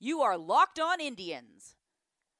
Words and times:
You 0.00 0.20
are 0.20 0.38
Locked 0.38 0.78
On 0.78 1.00
Indians, 1.00 1.74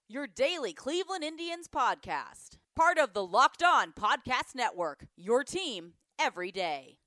your 0.09 0.29
daily 0.29 0.73
Cleveland 0.73 1.25
Indians 1.25 1.67
podcast. 1.67 2.51
Part 2.77 2.99
of 2.99 3.15
the 3.15 3.27
Locked 3.27 3.65
On 3.65 3.91
Podcast 3.91 4.55
Network, 4.55 5.09
your 5.17 5.43
team 5.43 5.95
every 6.21 6.53
day. 6.53 6.99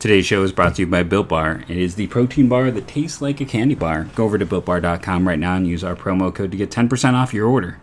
Today's 0.00 0.26
show 0.26 0.42
is 0.42 0.50
brought 0.50 0.74
to 0.74 0.82
you 0.82 0.88
by 0.88 1.04
Built 1.04 1.28
Bar. 1.28 1.62
It 1.68 1.76
is 1.76 1.94
the 1.94 2.08
protein 2.08 2.48
bar 2.48 2.72
that 2.72 2.88
tastes 2.88 3.22
like 3.22 3.40
a 3.40 3.44
candy 3.44 3.76
bar. 3.76 4.08
Go 4.16 4.24
over 4.24 4.36
to 4.36 4.44
builtbar.com 4.44 5.28
right 5.28 5.38
now 5.38 5.54
and 5.54 5.64
use 5.64 5.84
our 5.84 5.94
promo 5.94 6.34
code 6.34 6.50
to 6.50 6.56
get 6.56 6.72
10% 6.72 7.14
off 7.14 7.32
your 7.32 7.46
order. 7.46 7.78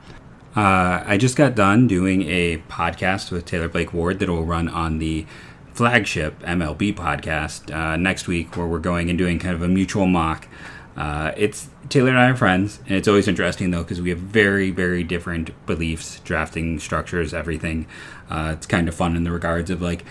Uh, 0.57 1.01
I 1.05 1.15
just 1.15 1.37
got 1.37 1.55
done 1.55 1.87
doing 1.87 2.23
a 2.23 2.57
podcast 2.67 3.31
with 3.31 3.45
Taylor 3.45 3.69
Blake 3.69 3.93
Ward 3.93 4.19
that 4.19 4.27
will 4.27 4.43
run 4.43 4.67
on 4.67 4.99
the 4.99 5.25
flagship 5.71 6.41
MLB 6.41 6.93
podcast 6.93 7.73
uh, 7.73 7.95
next 7.95 8.27
week, 8.27 8.57
where 8.57 8.67
we're 8.67 8.79
going 8.79 9.09
and 9.09 9.17
doing 9.17 9.39
kind 9.39 9.55
of 9.55 9.61
a 9.61 9.69
mutual 9.69 10.07
mock 10.07 10.49
uh, 10.95 11.31
it's 11.35 11.69
Taylor 11.89 12.09
and 12.09 12.19
I 12.19 12.29
are 12.29 12.35
friends, 12.35 12.79
and 12.87 12.95
it's 12.95 13.07
always 13.07 13.27
interesting 13.27 13.71
though 13.71 13.83
because 13.83 14.01
we 14.01 14.09
have 14.09 14.19
very, 14.19 14.71
very 14.71 15.03
different 15.03 15.51
beliefs, 15.65 16.19
drafting 16.21 16.79
structures, 16.79 17.33
everything. 17.33 17.87
Uh, 18.29 18.53
it's 18.55 18.67
kind 18.67 18.87
of 18.87 18.95
fun 18.95 19.15
in 19.15 19.23
the 19.23 19.31
regards 19.31 19.69
of 19.69 19.81
like 19.81 20.03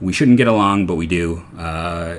we 0.00 0.12
shouldn't 0.12 0.36
get 0.36 0.48
along, 0.48 0.86
but 0.86 0.94
we 0.94 1.06
do. 1.06 1.44
Uh, 1.56 2.18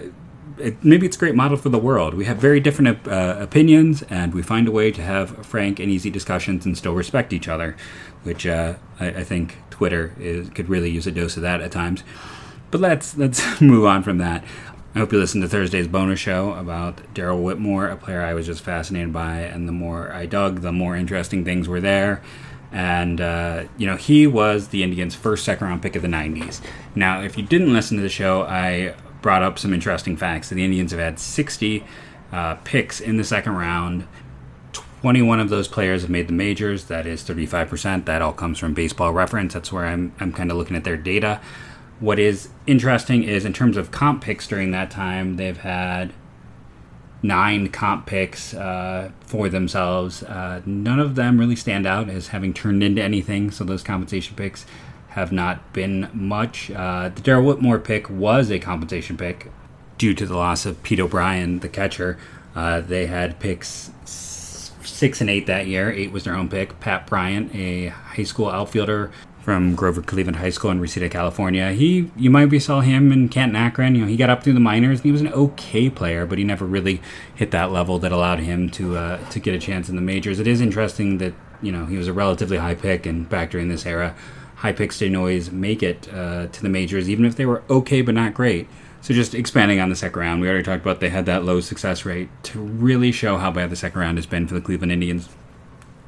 it, 0.57 0.83
maybe 0.83 1.05
it's 1.05 1.15
a 1.15 1.19
great 1.19 1.35
model 1.35 1.57
for 1.57 1.69
the 1.69 1.79
world. 1.79 2.13
We 2.13 2.25
have 2.25 2.37
very 2.37 2.59
different 2.59 3.07
uh, 3.07 3.37
opinions, 3.39 4.01
and 4.03 4.33
we 4.33 4.41
find 4.41 4.67
a 4.67 4.71
way 4.71 4.91
to 4.91 5.01
have 5.01 5.45
frank 5.45 5.79
and 5.79 5.89
easy 5.89 6.09
discussions 6.09 6.65
and 6.65 6.77
still 6.77 6.93
respect 6.93 7.31
each 7.31 7.47
other, 7.47 7.77
which 8.23 8.45
uh, 8.45 8.75
I, 8.99 9.07
I, 9.07 9.23
think 9.23 9.57
Twitter 9.69 10.13
is, 10.19 10.49
could 10.49 10.67
really 10.67 10.89
use 10.89 11.07
a 11.07 11.11
dose 11.11 11.37
of 11.37 11.43
that 11.43 11.61
at 11.61 11.71
times. 11.71 12.03
But 12.71 12.81
let's 12.81 13.17
let's 13.17 13.61
move 13.61 13.85
on 13.85 14.03
from 14.03 14.17
that. 14.17 14.43
I 14.99 15.01
hope 15.01 15.13
you 15.13 15.17
listened 15.17 15.43
to 15.43 15.47
Thursday's 15.47 15.87
bonus 15.87 16.19
show 16.19 16.51
about 16.55 17.13
Darrell 17.13 17.41
Whitmore, 17.41 17.87
a 17.87 17.95
player 17.95 18.21
I 18.21 18.33
was 18.33 18.45
just 18.45 18.61
fascinated 18.61 19.13
by, 19.13 19.37
and 19.37 19.65
the 19.65 19.71
more 19.71 20.11
I 20.11 20.25
dug, 20.25 20.59
the 20.59 20.73
more 20.73 20.97
interesting 20.97 21.45
things 21.45 21.69
were 21.69 21.79
there. 21.79 22.21
And, 22.73 23.21
uh, 23.21 23.63
you 23.77 23.87
know, 23.87 23.95
he 23.95 24.27
was 24.27 24.67
the 24.67 24.83
Indians' 24.83 25.15
first 25.15 25.45
second 25.45 25.67
round 25.67 25.81
pick 25.81 25.95
of 25.95 26.01
the 26.01 26.09
90s. 26.09 26.59
Now, 26.95 27.21
if 27.21 27.37
you 27.37 27.45
didn't 27.45 27.71
listen 27.71 27.95
to 27.95 28.03
the 28.03 28.09
show, 28.09 28.41
I 28.41 28.93
brought 29.21 29.41
up 29.41 29.57
some 29.57 29.73
interesting 29.73 30.17
facts. 30.17 30.49
The 30.49 30.61
Indians 30.61 30.91
have 30.91 30.99
had 30.99 31.17
60 31.17 31.85
uh, 32.33 32.55
picks 32.65 32.99
in 32.99 33.15
the 33.15 33.23
second 33.23 33.53
round. 33.53 34.05
21 34.73 35.39
of 35.39 35.47
those 35.47 35.69
players 35.69 36.01
have 36.01 36.11
made 36.11 36.27
the 36.27 36.33
majors. 36.33 36.87
That 36.87 37.07
is 37.07 37.23
35%. 37.23 38.03
That 38.03 38.21
all 38.21 38.33
comes 38.33 38.59
from 38.59 38.73
baseball 38.73 39.13
reference. 39.13 39.53
That's 39.53 39.71
where 39.71 39.85
I'm, 39.85 40.11
I'm 40.19 40.33
kind 40.33 40.51
of 40.51 40.57
looking 40.57 40.75
at 40.75 40.83
their 40.83 40.97
data. 40.97 41.39
What 41.99 42.17
is 42.17 42.49
interesting 42.65 43.23
is 43.23 43.43
in 43.45 43.53
terms 43.53 43.75
of 43.75 43.91
comp 43.91 44.23
picks 44.23 44.47
during 44.47 44.71
that 44.71 44.89
time, 44.89 45.35
they've 45.35 45.57
had 45.57 46.13
nine 47.21 47.67
comp 47.69 48.05
picks 48.05 48.53
uh, 48.53 49.11
for 49.21 49.49
themselves. 49.49 50.23
Uh, 50.23 50.61
none 50.65 50.99
of 50.99 51.15
them 51.15 51.37
really 51.37 51.57
stand 51.57 51.85
out 51.85 52.09
as 52.09 52.27
having 52.27 52.53
turned 52.53 52.83
into 52.83 53.01
anything, 53.01 53.51
so 53.51 53.63
those 53.63 53.83
compensation 53.83 54.35
picks 54.35 54.65
have 55.09 55.31
not 55.31 55.73
been 55.73 56.09
much. 56.13 56.71
Uh, 56.71 57.09
the 57.09 57.21
Darrell 57.21 57.43
Whitmore 57.43 57.79
pick 57.79 58.09
was 58.09 58.49
a 58.49 58.59
compensation 58.59 59.17
pick 59.17 59.51
due 59.97 60.13
to 60.13 60.25
the 60.25 60.35
loss 60.35 60.65
of 60.65 60.81
Pete 60.83 60.99
O'Brien, 60.99 61.59
the 61.59 61.67
catcher. 61.67 62.17
Uh, 62.55 62.79
they 62.79 63.07
had 63.07 63.39
picks 63.39 63.91
six 64.05 65.19
and 65.21 65.29
eight 65.29 65.47
that 65.47 65.67
year. 65.67 65.91
Eight 65.91 66.11
was 66.11 66.23
their 66.23 66.35
own 66.35 66.47
pick. 66.47 66.79
Pat 66.79 67.07
Bryant, 67.07 67.53
a 67.53 67.87
high 67.87 68.23
school 68.23 68.49
outfielder 68.49 69.11
from 69.49 69.73
Grover 69.73 70.03
Cleveland 70.03 70.35
High 70.35 70.51
School 70.51 70.69
in 70.69 70.79
Reseda, 70.79 71.09
California. 71.09 71.71
He, 71.71 72.11
you 72.15 72.29
might 72.29 72.51
be 72.51 72.59
saw 72.59 72.81
him 72.81 73.11
in 73.11 73.29
Canton 73.29 73.55
Akron. 73.55 73.95
You 73.95 74.01
know, 74.01 74.07
he 74.07 74.15
got 74.15 74.29
up 74.29 74.43
through 74.43 74.53
the 74.53 74.59
minors 74.59 74.99
and 74.99 75.05
he 75.05 75.11
was 75.11 75.21
an 75.21 75.33
okay 75.33 75.89
player, 75.89 76.27
but 76.27 76.37
he 76.37 76.43
never 76.43 76.67
really 76.67 77.01
hit 77.33 77.49
that 77.49 77.71
level 77.71 77.97
that 77.97 78.11
allowed 78.11 78.41
him 78.41 78.69
to 78.69 78.95
uh, 78.95 79.29
to 79.31 79.39
get 79.39 79.55
a 79.55 79.57
chance 79.57 79.89
in 79.89 79.95
the 79.95 80.03
majors. 80.03 80.39
It 80.39 80.45
is 80.45 80.61
interesting 80.61 81.17
that 81.17 81.33
you 81.63 81.71
know 81.71 81.87
he 81.87 81.97
was 81.97 82.07
a 82.07 82.13
relatively 82.13 82.57
high 82.57 82.75
pick, 82.75 83.07
and 83.07 83.27
back 83.27 83.49
during 83.49 83.69
this 83.69 83.87
era, 83.87 84.15
high 84.57 84.71
picks 84.71 84.99
didn't 84.99 85.15
always 85.15 85.51
make 85.51 85.81
it 85.81 86.07
uh, 86.13 86.45
to 86.45 86.61
the 86.61 86.69
majors, 86.69 87.09
even 87.09 87.25
if 87.25 87.35
they 87.35 87.47
were 87.47 87.63
okay 87.71 88.03
but 88.03 88.13
not 88.13 88.35
great. 88.35 88.67
So 89.01 89.15
just 89.15 89.33
expanding 89.33 89.79
on 89.79 89.89
the 89.89 89.95
second 89.95 90.19
round, 90.19 90.41
we 90.41 90.47
already 90.47 90.63
talked 90.63 90.83
about 90.83 90.99
they 90.99 91.09
had 91.09 91.25
that 91.25 91.43
low 91.43 91.59
success 91.59 92.05
rate 92.05 92.29
to 92.43 92.59
really 92.59 93.11
show 93.11 93.37
how 93.37 93.49
bad 93.49 93.71
the 93.71 93.75
second 93.75 93.99
round 93.99 94.19
has 94.19 94.27
been 94.27 94.47
for 94.47 94.53
the 94.53 94.61
Cleveland 94.61 94.91
Indians. 94.91 95.27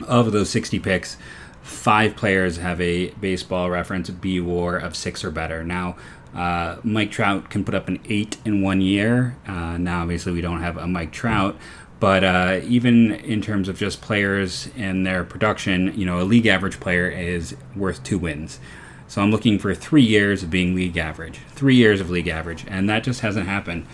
Of 0.08 0.32
those 0.32 0.50
60 0.52 0.80
picks, 0.80 1.18
five 1.62 2.16
players 2.16 2.58
have 2.58 2.82
a 2.82 3.10
baseball 3.12 3.70
reference 3.70 4.10
B 4.10 4.40
WAR 4.40 4.78
of 4.78 4.96
six 4.96 5.24
or 5.24 5.32
better. 5.32 5.64
Now, 5.64 5.96
uh, 6.34 6.78
Mike 6.84 7.12
Trout 7.12 7.50
can 7.50 7.64
put 7.64 7.76
up 7.76 7.88
an 7.88 8.00
eight 8.06 8.38
in 8.46 8.62
one 8.62 8.82
year. 8.82 9.36
Uh, 9.46 9.78
now, 9.78 10.02
obviously, 10.02 10.32
we 10.32 10.42
don't 10.42 10.62
have 10.62 10.78
a 10.78 10.88
Mike 10.88 11.12
Trout, 11.12 11.58
but 12.00 12.24
uh, 12.24 12.62
even 12.64 13.12
in 13.12 13.42
terms 13.42 13.68
of 13.68 13.78
just 13.78 14.02
players 14.02 14.70
and 14.78 15.06
their 15.06 15.24
production, 15.24 15.94
you 15.98 16.06
know, 16.06 16.20
a 16.22 16.24
league 16.24 16.48
average 16.48 16.80
player 16.80 17.10
is 17.10 17.56
worth 17.76 18.04
two 18.04 18.18
wins. 18.18 18.60
So 19.08 19.22
I'm 19.22 19.30
looking 19.30 19.60
for 19.60 19.76
three 19.76 20.04
years 20.04 20.42
of 20.42 20.50
being 20.50 20.74
league 20.74 20.98
average, 20.98 21.40
three 21.50 21.76
years 21.76 22.00
of 22.00 22.10
league 22.10 22.30
average, 22.30 22.66
and 22.68 22.90
that 22.90 23.04
just 23.04 23.20
hasn't 23.20 23.46
happened. 23.46 23.86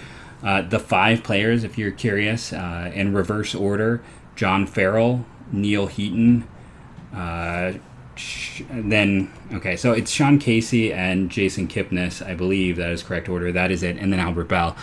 Uh, 0.43 0.61
the 0.61 0.77
five 0.77 1.23
players, 1.23 1.63
if 1.63 1.75
you're 1.75 1.89
curious, 1.89 2.53
uh, 2.53 2.91
in 2.93 3.15
reverse 3.15 3.55
order: 3.55 3.99
John 4.35 4.67
Farrell, 4.67 5.25
Neil 5.51 5.87
Heaton, 5.87 6.47
uh, 7.13 7.73
then 8.71 9.31
okay, 9.53 9.75
so 9.75 9.91
it's 9.91 10.11
Sean 10.11 10.39
Casey 10.39 10.91
and 10.91 11.29
Jason 11.29 11.67
Kipnis, 11.67 12.25
I 12.25 12.33
believe 12.33 12.77
that 12.77 12.89
is 12.91 13.03
correct 13.03 13.29
order. 13.29 13.51
That 13.51 13.71
is 13.71 13.83
it, 13.83 13.97
and 13.97 14.11
then 14.11 14.19
Albert 14.19 14.45
Belle. 14.45 14.75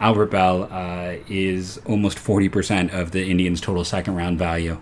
Albert 0.00 0.26
Belle 0.26 0.64
uh, 0.64 1.16
is 1.28 1.80
almost 1.86 2.18
forty 2.18 2.48
percent 2.48 2.92
of 2.92 3.12
the 3.12 3.24
Indians' 3.24 3.60
total 3.60 3.84
second 3.84 4.16
round 4.16 4.38
value, 4.38 4.78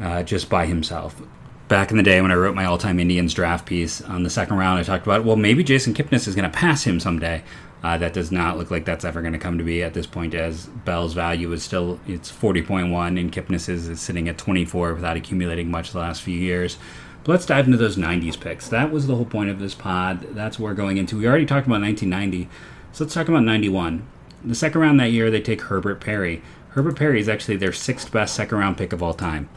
uh, 0.00 0.22
just 0.22 0.50
by 0.50 0.66
himself. 0.66 1.20
Back 1.68 1.90
in 1.90 1.96
the 1.96 2.02
day 2.02 2.20
when 2.20 2.30
I 2.30 2.34
wrote 2.34 2.54
my 2.54 2.64
all-time 2.64 3.00
Indians 3.00 3.34
draft 3.34 3.66
piece 3.66 4.00
on 4.00 4.22
the 4.22 4.30
second 4.30 4.56
round, 4.56 4.78
I 4.78 4.82
talked 4.82 5.06
about 5.06 5.24
well 5.24 5.36
maybe 5.36 5.64
Jason 5.64 5.94
Kipnis 5.94 6.28
is 6.28 6.34
going 6.34 6.50
to 6.50 6.56
pass 6.56 6.84
him 6.84 7.00
someday. 7.00 7.42
Uh, 7.86 7.96
that 7.96 8.12
does 8.12 8.32
not 8.32 8.58
look 8.58 8.68
like 8.68 8.84
that's 8.84 9.04
ever 9.04 9.20
going 9.20 9.32
to 9.32 9.38
come 9.38 9.58
to 9.58 9.62
be 9.62 9.80
at 9.80 9.94
this 9.94 10.08
point, 10.08 10.34
as 10.34 10.66
Belle's 10.66 11.14
value 11.14 11.52
is 11.52 11.62
still 11.62 12.00
it's 12.04 12.32
40.1 12.32 13.20
and 13.20 13.30
Kipnis's 13.30 13.86
is 13.86 14.00
sitting 14.00 14.28
at 14.28 14.36
24 14.36 14.94
without 14.94 15.16
accumulating 15.16 15.70
much 15.70 15.92
the 15.92 16.00
last 16.00 16.20
few 16.22 16.36
years. 16.36 16.78
But 17.22 17.30
let's 17.30 17.46
dive 17.46 17.66
into 17.66 17.78
those 17.78 17.96
90s 17.96 18.40
picks. 18.40 18.68
That 18.68 18.90
was 18.90 19.06
the 19.06 19.14
whole 19.14 19.24
point 19.24 19.50
of 19.50 19.60
this 19.60 19.76
pod. 19.76 20.34
That's 20.34 20.58
what 20.58 20.66
we're 20.66 20.74
going 20.74 20.96
into. 20.96 21.16
We 21.16 21.28
already 21.28 21.46
talked 21.46 21.68
about 21.68 21.80
1990, 21.80 22.48
so 22.90 23.04
let's 23.04 23.14
talk 23.14 23.28
about 23.28 23.44
91. 23.44 24.04
The 24.44 24.56
second 24.56 24.80
round 24.80 24.98
that 24.98 25.12
year, 25.12 25.30
they 25.30 25.40
take 25.40 25.60
Herbert 25.60 26.00
Perry. 26.00 26.42
Herbert 26.70 26.96
Perry 26.96 27.20
is 27.20 27.28
actually 27.28 27.56
their 27.56 27.72
sixth 27.72 28.10
best 28.10 28.34
second 28.34 28.58
round 28.58 28.78
pick 28.78 28.92
of 28.92 29.00
all 29.00 29.14
time. 29.14 29.48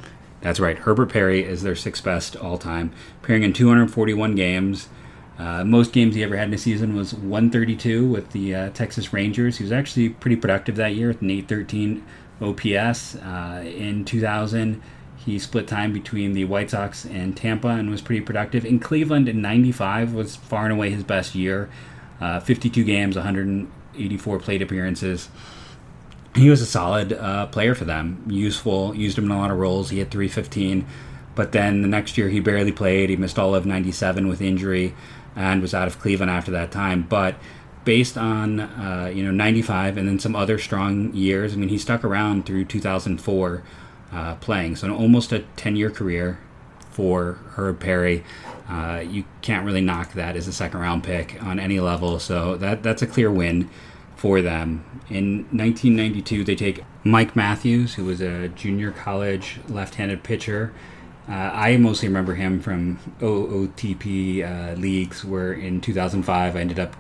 That's 0.41 0.59
right, 0.59 0.78
Herbert 0.78 1.11
Perry 1.11 1.44
is 1.44 1.63
their 1.63 1.75
sixth 1.75 2.03
best 2.03 2.35
all 2.35 2.59
time, 2.59 2.91
appearing 3.23 3.41
in 3.41 3.53
241 3.53 4.35
games. 4.35 4.88
Uh, 5.40 5.64
most 5.64 5.94
games 5.94 6.16
he 6.16 6.24
ever 6.24 6.36
had 6.36 6.50
in 6.50 6.54
a 6.54 6.58
season 6.58 6.96
was 6.96 7.14
132 7.14 8.10
with 8.10 8.32
the 8.32 8.54
uh, 8.54 8.70
Texas 8.72 9.14
Rangers. 9.14 9.58
He 9.58 9.64
was 9.64 9.72
actually 9.72 10.10
pretty 10.10 10.36
productive 10.36 10.76
that 10.76 10.96
year 10.96 11.08
with 11.08 11.22
an 11.22 11.32
813 11.32 12.06
OPS. 12.42 13.16
Uh, 13.16 13.64
in 13.66 14.04
2000, 14.04 14.82
he 15.16 15.40
split 15.40 15.66
time 15.66 15.94
between 15.94 16.34
the 16.34 16.44
White 16.44 16.72
Sox 16.72 17.06
and 17.06 17.38
Tampa 17.38 17.70
and 17.70 17.90
was 17.90 18.02
pretty 18.02 18.20
productive. 18.20 18.66
In 18.66 18.80
Cleveland 18.80 19.30
in 19.30 19.42
95 19.42 20.14
was 20.14 20.36
far 20.36 20.66
and 20.66 20.74
away 20.74 20.90
his 20.90 21.04
best 21.04 21.36
year. 21.36 21.70
Uh, 22.20 22.42
52 22.42 22.84
games, 22.84 23.16
184 23.16 24.40
plate 24.40 24.62
appearances. 24.62 25.30
He 26.36 26.50
was 26.50 26.62
a 26.62 26.66
solid 26.66 27.14
uh, 27.14 27.48
player 27.48 27.76
for 27.76 27.86
them, 27.86 28.26
useful, 28.28 28.94
used 28.94 29.18
him 29.18 29.26
in 29.26 29.32
a 29.32 29.38
lot 29.38 29.52
of 29.52 29.58
roles. 29.58 29.90
He 29.90 30.00
had 30.00 30.12
315. 30.12 30.86
But 31.34 31.54
then 31.54 31.82
the 31.82 31.88
next 31.88 32.18
year 32.18 32.28
he 32.28 32.42
barely 32.42 32.74
played. 32.74 33.10
He 33.10 33.16
missed 33.16 33.40
all 33.40 33.56
of 33.56 33.66
97 33.66 34.28
with 34.28 34.42
injury 34.42 34.94
and 35.35 35.62
was 35.62 35.73
out 35.73 35.88
of 35.88 36.00
Cleveland 36.00 36.31
after 36.31 36.51
that 36.51 36.72
time. 36.72 37.03
But 37.03 37.35
based 37.85 38.17
on 38.17 38.59
uh, 38.59 39.12
you 39.13 39.23
know 39.23 39.31
95 39.31 39.97
and 39.97 40.07
then 40.07 40.19
some 40.19 40.35
other 40.35 40.57
strong 40.57 41.13
years, 41.13 41.53
I 41.53 41.57
mean 41.57 41.69
he 41.69 41.78
stuck 41.78 42.03
around 42.03 42.45
through 42.45 42.66
2004 42.66 43.64
uh, 44.11 44.35
playing, 44.35 44.76
so 44.76 44.93
almost 44.93 45.31
a 45.31 45.40
10 45.40 45.76
year 45.76 45.90
career 45.90 46.40
for 46.91 47.40
Herb 47.55 47.79
Perry. 47.79 48.23
Uh, 48.67 49.03
you 49.08 49.23
can't 49.41 49.66
really 49.66 49.81
knock 49.81 50.14
that 50.14 50.35
as 50.35 50.47
a 50.47 50.53
second 50.53 50.79
round 50.79 51.03
pick 51.03 51.41
on 51.41 51.59
any 51.59 51.79
level, 51.79 52.20
so 52.20 52.55
that 52.58 52.84
that's 52.84 53.02
a 53.02 53.08
clear 53.08 53.32
win 53.32 53.70
for 54.16 54.41
them. 54.41 54.84
In 55.09 55.46
1992, 55.52 56.43
they 56.43 56.55
take 56.55 56.84
Mike 57.03 57.35
Matthews, 57.35 57.96
who 57.96 58.05
was 58.05 58.22
a 58.22 58.49
junior 58.49 58.91
college 58.91 59.59
left 59.70 59.96
handed 59.96 60.23
pitcher. 60.23 60.73
Uh, 61.29 61.52
I 61.53 61.78
mostly 61.78 62.08
remember 62.08 62.34
him 62.34 62.59
from 62.59 62.97
OOTP 63.20 64.43
uh, 64.43 64.73
leagues, 64.79 65.23
where 65.23 65.53
in 65.53 65.79
2005 65.79 66.55
I 66.55 66.59
ended 66.59 66.79
up 66.79 66.96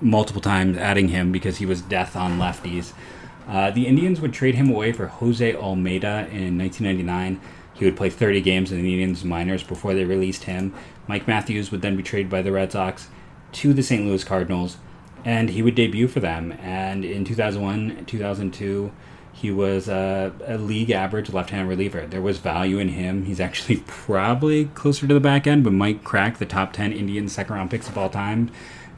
multiple 0.00 0.40
times 0.40 0.76
adding 0.78 1.08
him 1.08 1.32
because 1.32 1.56
he 1.56 1.66
was 1.66 1.82
death 1.82 2.14
on 2.14 2.38
lefties. 2.38 2.92
Uh, 3.48 3.72
the 3.72 3.88
Indians 3.88 4.20
would 4.20 4.32
trade 4.32 4.54
him 4.54 4.70
away 4.70 4.92
for 4.92 5.08
Jose 5.08 5.56
Almeida 5.56 6.28
in 6.30 6.56
1999. 6.56 7.40
He 7.74 7.84
would 7.84 7.96
play 7.96 8.10
30 8.10 8.40
games 8.42 8.70
in 8.70 8.80
the 8.82 8.92
Indians 8.92 9.24
minors 9.24 9.64
before 9.64 9.92
they 9.92 10.04
released 10.04 10.44
him. 10.44 10.72
Mike 11.08 11.26
Matthews 11.26 11.72
would 11.72 11.82
then 11.82 11.96
be 11.96 12.02
traded 12.04 12.30
by 12.30 12.42
the 12.42 12.52
Red 12.52 12.70
Sox 12.70 13.08
to 13.52 13.72
the 13.72 13.82
St. 13.82 14.04
Louis 14.04 14.22
Cardinals, 14.22 14.76
and 15.24 15.50
he 15.50 15.62
would 15.62 15.74
debut 15.74 16.06
for 16.06 16.20
them. 16.20 16.52
And 16.60 17.04
in 17.04 17.24
2001, 17.24 18.04
2002, 18.04 18.92
He 19.38 19.52
was 19.52 19.88
a, 19.88 20.32
a 20.46 20.58
league 20.58 20.90
average 20.90 21.32
left 21.32 21.50
hand 21.50 21.68
reliever. 21.68 22.06
There 22.06 22.20
was 22.20 22.38
value 22.38 22.78
in 22.78 22.88
him. 22.88 23.24
He's 23.24 23.38
actually 23.38 23.76
probably 23.86 24.64
closer 24.66 25.06
to 25.06 25.14
the 25.14 25.20
back 25.20 25.46
end, 25.46 25.62
but 25.62 25.72
might 25.72 26.02
crack 26.02 26.38
the 26.38 26.46
top 26.46 26.72
10 26.72 26.92
Indians 26.92 27.32
second 27.32 27.54
round 27.54 27.70
picks 27.70 27.88
of 27.88 27.96
all 27.96 28.10
time. 28.10 28.50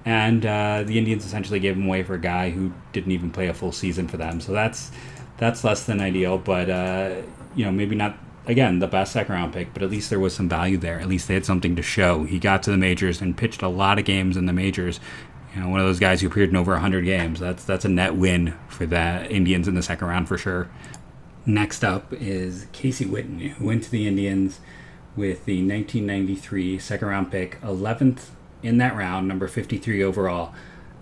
And 0.06 0.46
uh, 0.46 0.82
the 0.86 0.96
Indians 0.96 1.26
essentially 1.26 1.60
gave 1.60 1.76
him 1.76 1.86
away 1.86 2.02
for 2.02 2.14
a 2.14 2.20
guy 2.20 2.50
who 2.50 2.72
didn't 2.92 3.12
even 3.12 3.30
play 3.30 3.48
a 3.48 3.54
full 3.54 3.70
season 3.70 4.08
for 4.08 4.16
them. 4.16 4.40
So 4.40 4.52
that's 4.52 4.90
that's 5.36 5.62
less 5.62 5.84
than 5.84 6.00
ideal, 6.00 6.38
but 6.38 6.70
uh, 6.70 7.16
you 7.54 7.66
know 7.66 7.72
maybe 7.72 7.94
not 7.94 8.18
again 8.46 8.78
the 8.78 8.86
best 8.86 9.12
second 9.12 9.34
round 9.34 9.52
pick, 9.52 9.74
but 9.74 9.82
at 9.82 9.90
least 9.90 10.08
there 10.08 10.18
was 10.18 10.34
some 10.34 10.48
value 10.48 10.78
there. 10.78 11.00
At 11.00 11.08
least 11.08 11.28
they 11.28 11.34
had 11.34 11.44
something 11.44 11.76
to 11.76 11.82
show. 11.82 12.24
He 12.24 12.38
got 12.38 12.62
to 12.62 12.70
the 12.70 12.78
majors 12.78 13.20
and 13.20 13.36
pitched 13.36 13.60
a 13.60 13.68
lot 13.68 13.98
of 13.98 14.06
games 14.06 14.38
in 14.38 14.46
the 14.46 14.54
majors, 14.54 15.00
you 15.54 15.60
know, 15.60 15.68
one 15.68 15.80
of 15.80 15.86
those 15.86 15.98
guys 15.98 16.20
who 16.20 16.28
appeared 16.28 16.50
in 16.50 16.56
over 16.56 16.72
100 16.72 17.04
games. 17.04 17.40
That's 17.40 17.64
that's 17.64 17.84
a 17.84 17.88
net 17.88 18.14
win 18.14 18.54
for 18.68 18.86
the 18.86 19.26
Indians 19.30 19.66
in 19.66 19.74
the 19.74 19.82
second 19.82 20.08
round 20.08 20.28
for 20.28 20.38
sure. 20.38 20.68
Next 21.46 21.82
up 21.82 22.12
is 22.12 22.66
Casey 22.72 23.06
Whitten, 23.06 23.52
who 23.52 23.66
went 23.66 23.82
to 23.84 23.90
the 23.90 24.06
Indians 24.06 24.60
with 25.16 25.44
the 25.44 25.56
1993 25.66 26.78
second 26.78 27.08
round 27.08 27.30
pick, 27.32 27.60
11th 27.62 28.28
in 28.62 28.78
that 28.78 28.94
round, 28.94 29.26
number 29.26 29.48
53 29.48 30.02
overall. 30.02 30.54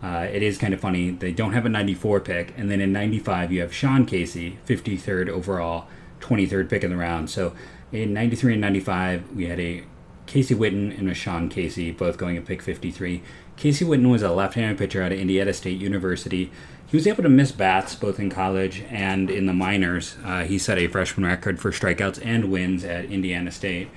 Uh, 0.03 0.29
it 0.31 0.43
is 0.43 0.59
kind 0.59 0.73
of 0.73 0.81
funny. 0.81 1.11
They 1.11 1.33
don't 1.33 1.53
have 1.53 1.67
a 1.67 1.69
94 1.69 2.21
pick, 2.21 2.55
and 2.57 2.71
then 2.71 2.81
in 2.81 2.93
95 2.93 3.53
you 3.53 3.61
have 3.61 3.75
Sean 3.75 4.07
Casey, 4.07 4.59
53rd 4.67 5.29
overall, 5.29 5.89
23rd 6.21 6.71
pick 6.71 6.85
in 6.85 6.91
the 6.91 6.97
round. 6.97 7.31
So 7.31 7.53
in 7.91 8.13
93 8.13 8.55
and 8.55 8.61
95 8.61 9.33
we 9.33 9.47
had 9.47 9.59
a 9.59 9.85
Casey 10.29 10.55
Whitten 10.55 10.97
and 10.97 11.09
a 11.09 11.15
Sean 11.15 11.49
Casey, 11.49 11.91
both 11.91 12.19
going 12.19 12.37
at 12.37 12.45
pick 12.45 12.61
53. 12.61 13.23
Casey 13.57 13.85
Whitten 13.85 14.11
was 14.11 14.23
a 14.23 14.31
left-handed 14.31 14.77
pitcher 14.77 15.03
out 15.03 15.11
of 15.11 15.19
Indiana 15.19 15.55
State 15.55 15.81
University. 15.81 16.53
He 16.87 16.97
was 16.97 17.07
able 17.07 17.23
to 17.23 17.31
miss 17.31 17.51
bats 17.51 17.95
both 17.95 18.21
in 18.21 18.29
college 18.29 18.85
and 18.91 19.31
in 19.31 19.47
the 19.47 19.55
minors. 19.55 20.17
Uh, 20.23 20.45
he 20.45 20.59
set 20.59 20.79
a 20.79 20.87
freshman 20.87 21.27
record 21.27 21.59
for 21.59 21.73
strikeouts 21.73 22.25
and 22.25 22.51
wins 22.51 22.85
at 22.85 23.07
Indiana 23.07 23.51
State. 23.51 23.89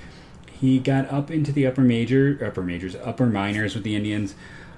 He 0.49 0.79
got 0.79 1.11
up 1.11 1.29
into 1.29 1.51
the 1.51 1.67
upper 1.67 1.81
major, 1.81 2.39
upper 2.45 2.63
majors, 2.63 2.95
upper 2.95 3.25
minors 3.25 3.75
with 3.75 3.83
the 3.83 3.95
Indians, 3.97 4.33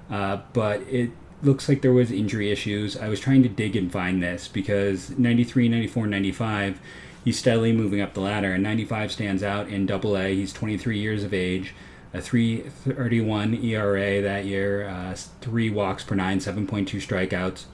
uh, 0.09 0.41
but 0.53 0.81
it 0.81 1.11
looks 1.44 1.69
like 1.69 1.83
there 1.83 1.94
was 1.94 2.11
injury 2.11 2.51
issues. 2.51 2.97
I 2.97 3.09
was 3.09 3.19
trying 3.19 3.44
to 3.44 3.50
dig 3.50 3.75
and 3.75 3.91
find 3.91 4.23
this 4.23 4.47
because 4.47 5.11
93, 5.11 5.69
94, 5.69 6.07
95, 6.07 6.79
he's 7.24 7.40
steadily 7.40 7.72
moving 7.72 8.02
up 8.02 8.14
the 8.14 8.22
ladder, 8.22 8.54
and 8.54 8.64
95 8.64 9.12
stands 9.12 9.44
out 9.44 9.68
in 9.68 9.86
Double 9.86 10.18
A. 10.18 10.34
He's 10.36 10.54
23 10.54 10.98
years 10.98 11.24
of 11.24 11.34
age 11.34 11.74
a 12.14 12.22
331 12.22 13.56
ERA 13.56 14.22
that 14.22 14.46
year, 14.46 14.88
uh, 14.88 15.16
three 15.42 15.70
walks 15.70 16.04
per 16.04 16.16
nine, 16.16 16.40
7.2 16.40 17.02
strikeouts. 17.02 17.66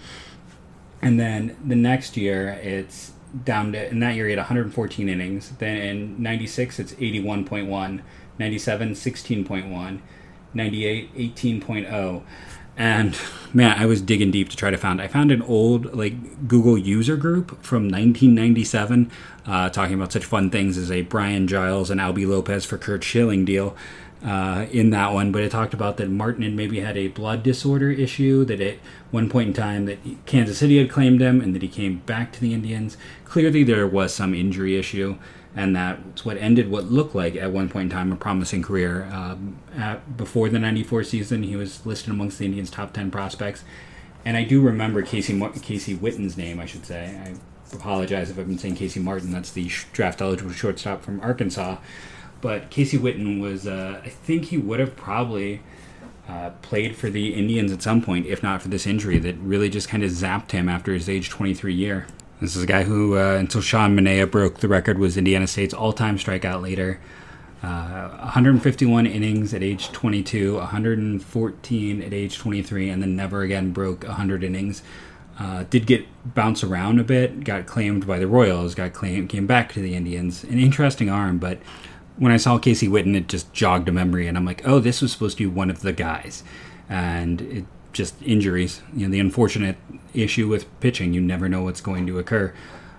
And 1.01 1.19
then 1.19 1.57
the 1.65 1.75
next 1.75 2.15
year, 2.15 2.59
it's 2.63 3.11
down 3.43 3.73
to, 3.73 3.89
in 3.89 3.99
that 3.99 4.15
year, 4.15 4.25
he 4.25 4.31
had 4.31 4.39
114 4.39 5.09
innings. 5.09 5.51
Then 5.59 5.77
in 5.77 6.23
96, 6.23 6.79
it's 6.79 6.93
81.1, 6.93 8.01
97, 8.37 8.91
16.1, 8.91 9.99
98, 10.53 11.15
18.0. 11.35 12.23
And 12.79 13.15
man, 13.53 13.77
I 13.77 13.85
was 13.85 14.01
digging 14.01 14.31
deep 14.31 14.49
to 14.49 14.57
try 14.57 14.71
to 14.71 14.77
find. 14.77 15.01
I 15.01 15.07
found 15.07 15.31
an 15.31 15.41
old 15.41 15.93
like 15.93 16.47
Google 16.47 16.77
user 16.77 17.17
group 17.17 17.61
from 17.61 17.83
1997, 17.83 19.11
uh, 19.45 19.69
talking 19.69 19.95
about 19.95 20.13
such 20.13 20.23
fun 20.25 20.49
things 20.49 20.77
as 20.77 20.89
a 20.89 21.01
Brian 21.01 21.47
Giles 21.47 21.91
and 21.91 21.99
Albie 21.99 22.25
Lopez 22.25 22.65
for 22.65 22.77
Curt 22.77 23.03
Schilling 23.03 23.43
deal 23.43 23.75
uh, 24.23 24.65
in 24.71 24.89
that 24.89 25.13
one, 25.13 25.31
but 25.31 25.41
it 25.41 25.51
talked 25.51 25.73
about 25.73 25.97
that 25.97 26.09
Martin 26.09 26.43
had 26.43 26.53
maybe 26.53 26.79
had 26.79 26.97
a 26.97 27.07
blood 27.07 27.43
disorder 27.43 27.89
issue. 27.89 28.43
That 28.43 28.59
at 28.59 28.77
one 29.11 29.29
point 29.29 29.49
in 29.49 29.53
time 29.53 29.85
that 29.85 29.99
Kansas 30.25 30.57
City 30.57 30.77
had 30.77 30.89
claimed 30.89 31.21
him, 31.21 31.41
and 31.41 31.55
that 31.55 31.61
he 31.61 31.67
came 31.67 31.99
back 31.99 32.31
to 32.33 32.41
the 32.41 32.53
Indians. 32.53 32.97
Clearly, 33.25 33.63
there 33.63 33.87
was 33.87 34.13
some 34.13 34.33
injury 34.33 34.77
issue, 34.77 35.17
and 35.55 35.75
that's 35.75 36.23
what 36.23 36.37
ended 36.37 36.69
what 36.69 36.85
looked 36.85 37.15
like 37.15 37.35
at 37.35 37.51
one 37.51 37.69
point 37.69 37.85
in 37.85 37.89
time 37.89 38.11
a 38.11 38.15
promising 38.15 38.61
career. 38.61 39.09
Um, 39.11 39.57
at, 39.75 40.17
before 40.17 40.49
the 40.49 40.59
'94 40.59 41.03
season, 41.03 41.43
he 41.43 41.55
was 41.55 41.85
listed 41.85 42.11
amongst 42.11 42.39
the 42.39 42.45
Indians' 42.45 42.69
top 42.71 42.93
10 42.93 43.11
prospects, 43.11 43.63
and 44.25 44.37
I 44.37 44.43
do 44.43 44.61
remember 44.61 45.01
Casey 45.01 45.39
Casey 45.61 45.95
Whitten's 45.95 46.37
name. 46.37 46.59
I 46.59 46.65
should 46.65 46.85
say. 46.85 47.19
I 47.25 47.35
apologize 47.75 48.29
if 48.29 48.39
I've 48.39 48.47
been 48.47 48.57
saying 48.57 48.75
Casey 48.75 48.99
Martin. 48.99 49.31
That's 49.31 49.51
the 49.51 49.69
draft 49.93 50.21
eligible 50.21 50.51
shortstop 50.51 51.01
from 51.03 51.19
Arkansas. 51.21 51.77
But 52.41 52.69
Casey 52.69 52.97
Whitten 52.97 53.41
was, 53.41 53.67
uh, 53.67 54.01
I 54.03 54.09
think 54.09 54.45
he 54.45 54.57
would 54.57 54.79
have 54.79 54.95
probably 54.95 55.61
uh, 56.27 56.51
played 56.61 56.95
for 56.95 57.09
the 57.09 57.33
Indians 57.33 57.71
at 57.71 57.81
some 57.81 58.01
point, 58.01 58.25
if 58.27 58.41
not 58.41 58.61
for 58.61 58.69
this 58.69 58.87
injury 58.87 59.19
that 59.19 59.35
really 59.37 59.69
just 59.69 59.89
kind 59.89 60.03
of 60.03 60.11
zapped 60.11 60.51
him 60.51 60.69
after 60.69 60.93
his 60.93 61.09
age 61.09 61.29
23 61.29 61.73
year. 61.73 62.07
This 62.41 62.55
is 62.55 62.63
a 62.63 62.67
guy 62.67 62.83
who, 62.83 63.17
uh, 63.17 63.35
until 63.35 63.59
Sean 63.59 63.97
Manaea 63.97 64.29
broke 64.29 64.59
the 64.59 64.69
record, 64.69 64.97
was 64.97 65.17
Indiana 65.17 65.45
State's 65.45 65.73
all 65.73 65.91
time 65.91 66.17
strikeout 66.17 66.61
leader. 66.61 66.99
Uh, 67.61 68.07
151 68.19 69.05
innings 69.05 69.53
at 69.53 69.61
age 69.61 69.91
22, 69.91 70.55
114 70.55 72.01
at 72.01 72.13
age 72.13 72.37
23, 72.37 72.89
and 72.89 73.01
then 73.01 73.17
never 73.17 73.41
again 73.41 73.71
broke 73.71 74.05
100 74.05 74.45
innings. 74.45 74.81
Uh, 75.37 75.65
did 75.69 75.85
get 75.85 76.05
bounce 76.33 76.63
around 76.63 76.99
a 76.99 77.03
bit, 77.03 77.43
got 77.43 77.65
claimed 77.65 78.07
by 78.07 78.17
the 78.17 78.27
Royals, 78.27 78.73
got 78.73 78.93
claimed, 78.93 79.27
came 79.27 79.45
back 79.45 79.73
to 79.73 79.81
the 79.81 79.93
Indians. 79.93 80.45
An 80.45 80.59
interesting 80.59 81.09
arm, 81.09 81.39
but 81.39 81.59
when 82.15 82.31
I 82.31 82.37
saw 82.37 82.57
Casey 82.57 82.87
Whitten, 82.87 83.15
it 83.15 83.27
just 83.27 83.51
jogged 83.51 83.89
a 83.89 83.91
memory, 83.91 84.27
and 84.27 84.37
I'm 84.37 84.45
like, 84.45 84.65
oh, 84.65 84.79
this 84.79 85.01
was 85.01 85.11
supposed 85.11 85.37
to 85.39 85.49
be 85.49 85.53
one 85.53 85.69
of 85.69 85.81
the 85.81 85.91
guys, 85.91 86.43
and 86.87 87.41
it 87.41 87.65
just 87.93 88.21
injuries. 88.21 88.81
You 88.93 89.07
know, 89.07 89.11
the 89.11 89.19
unfortunate 89.19 89.77
issue 90.13 90.47
with 90.47 90.67
pitching, 90.79 91.13
you 91.13 91.21
never 91.21 91.49
know 91.49 91.63
what's 91.63 91.81
going 91.81 92.07
to 92.07 92.19
occur. 92.19 92.53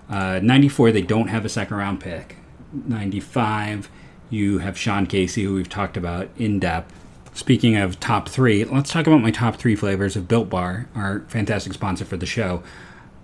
Uh, 0.09 0.39
94, 0.41 0.91
they 0.91 1.01
don't 1.01 1.27
have 1.27 1.45
a 1.45 1.49
second 1.49 1.77
round 1.77 1.99
pick. 1.99 2.35
95, 2.73 3.89
you 4.29 4.59
have 4.59 4.77
Sean 4.77 5.05
Casey, 5.05 5.43
who 5.43 5.55
we've 5.55 5.69
talked 5.69 5.97
about 5.97 6.29
in 6.37 6.59
depth. 6.59 6.93
Speaking 7.33 7.77
of 7.77 7.99
top 7.99 8.27
three, 8.27 8.65
let's 8.65 8.91
talk 8.91 9.07
about 9.07 9.21
my 9.21 9.31
top 9.31 9.55
three 9.55 9.75
flavors 9.75 10.17
of 10.17 10.27
Built 10.27 10.49
Bar, 10.49 10.89
our 10.95 11.21
fantastic 11.27 11.73
sponsor 11.73 12.03
for 12.03 12.17
the 12.17 12.25
show. 12.25 12.61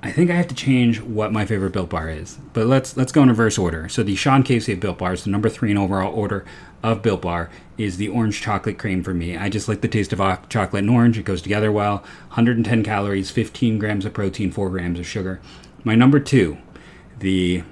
I 0.02 0.12
think 0.12 0.30
I 0.30 0.36
have 0.36 0.48
to 0.48 0.56
change 0.56 1.02
what 1.02 1.34
my 1.34 1.46
favorite 1.46 1.74
Built 1.74 1.90
Bar 1.90 2.10
is. 2.10 2.38
But 2.54 2.68
let's 2.68 2.96
let's 2.96 3.12
go 3.12 3.24
in 3.24 3.30
reverse 3.30 3.58
order. 3.58 3.90
So 3.90 4.04
the 4.04 4.16
Sean 4.16 4.44
Casey 4.44 4.74
of 4.74 4.80
Built 4.80 5.00
Bar 5.00 5.14
is 5.14 5.24
the 5.24 5.30
number 5.30 5.50
three 5.50 5.72
in 5.72 5.78
overall 5.78 6.14
order 6.14 6.46
of 6.84 7.02
Built 7.02 7.22
Bar 7.22 7.50
is 7.78 7.98
the 7.98 8.08
orange 8.08 8.42
chocolate 8.42 8.78
cream 8.78 9.04
for 9.04 9.14
me. 9.14 9.38
I 9.38 9.50
just 9.50 9.68
like 9.68 9.82
the 9.82 9.88
taste 9.88 10.14
of 10.14 10.50
chocolate 10.50 10.84
and 10.84 10.90
orange. 10.90 11.18
It 11.18 11.24
goes 11.24 11.42
together 11.42 11.72
well. 11.72 11.98
110 12.30 12.84
calories, 12.84 13.32
15 13.32 13.80
grams 13.80 14.06
of 14.06 14.14
protein, 14.14 14.52
4 14.52 14.70
grams 14.70 15.00
of 15.00 15.08
sugar. 15.08 15.40
My 15.84 15.96
number 15.96 16.20
two, 16.20 16.58
the 17.20 17.64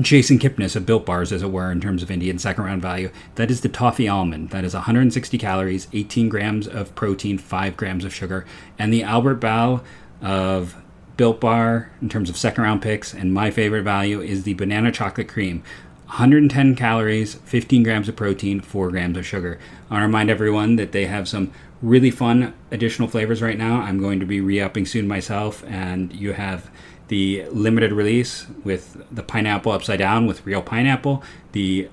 Jason 0.00 0.38
Kipnis 0.38 0.76
of 0.76 0.86
Built 0.86 1.04
Bars, 1.04 1.32
as 1.32 1.42
it 1.42 1.50
were, 1.50 1.70
in 1.70 1.80
terms 1.80 2.02
of 2.02 2.10
Indian 2.10 2.38
second 2.38 2.64
round 2.64 2.80
value. 2.80 3.10
That 3.34 3.50
is 3.50 3.60
the 3.60 3.68
toffee 3.68 4.08
almond. 4.08 4.50
That 4.50 4.64
is 4.64 4.72
160 4.72 5.36
calories, 5.36 5.88
18 5.92 6.28
grams 6.30 6.66
of 6.66 6.94
protein, 6.94 7.36
5 7.36 7.76
grams 7.76 8.04
of 8.04 8.14
sugar. 8.14 8.46
And 8.78 8.92
the 8.92 9.02
Albert 9.02 9.36
Belle 9.36 9.84
of 10.22 10.76
Built 11.18 11.40
Bar 11.40 11.90
in 12.00 12.08
terms 12.08 12.30
of 12.30 12.36
second 12.38 12.64
round 12.64 12.80
picks, 12.80 13.12
and 13.12 13.34
my 13.34 13.50
favorite 13.50 13.82
value 13.82 14.22
is 14.22 14.44
the 14.44 14.54
banana 14.54 14.90
chocolate 14.90 15.28
cream. 15.28 15.62
110 16.10 16.74
calories, 16.74 17.34
15 17.34 17.84
grams 17.84 18.08
of 18.08 18.16
protein, 18.16 18.60
4 18.60 18.90
grams 18.90 19.16
of 19.16 19.24
sugar. 19.24 19.60
I 19.88 19.94
want 19.94 20.02
to 20.02 20.06
remind 20.06 20.28
everyone 20.28 20.74
that 20.74 20.90
they 20.90 21.06
have 21.06 21.28
some 21.28 21.52
really 21.80 22.10
fun 22.10 22.52
additional 22.72 23.06
flavors 23.06 23.40
right 23.40 23.56
now. 23.56 23.80
I'm 23.80 24.00
going 24.00 24.18
to 24.18 24.26
be 24.26 24.40
re 24.40 24.60
upping 24.60 24.86
soon 24.86 25.06
myself, 25.06 25.62
and 25.68 26.12
you 26.12 26.32
have 26.32 26.68
the 27.06 27.44
limited 27.50 27.92
release 27.92 28.46
with 28.64 29.04
the 29.10 29.22
pineapple 29.22 29.70
upside 29.70 30.00
down 30.00 30.26
with 30.26 30.44
real 30.44 30.62
pineapple, 30.62 31.22
the 31.52 31.88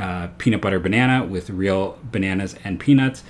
uh, 0.00 0.28
peanut 0.38 0.60
butter 0.60 0.80
banana 0.80 1.24
with 1.24 1.48
real 1.48 1.96
bananas 2.02 2.56
and 2.64 2.80
peanuts, 2.80 3.22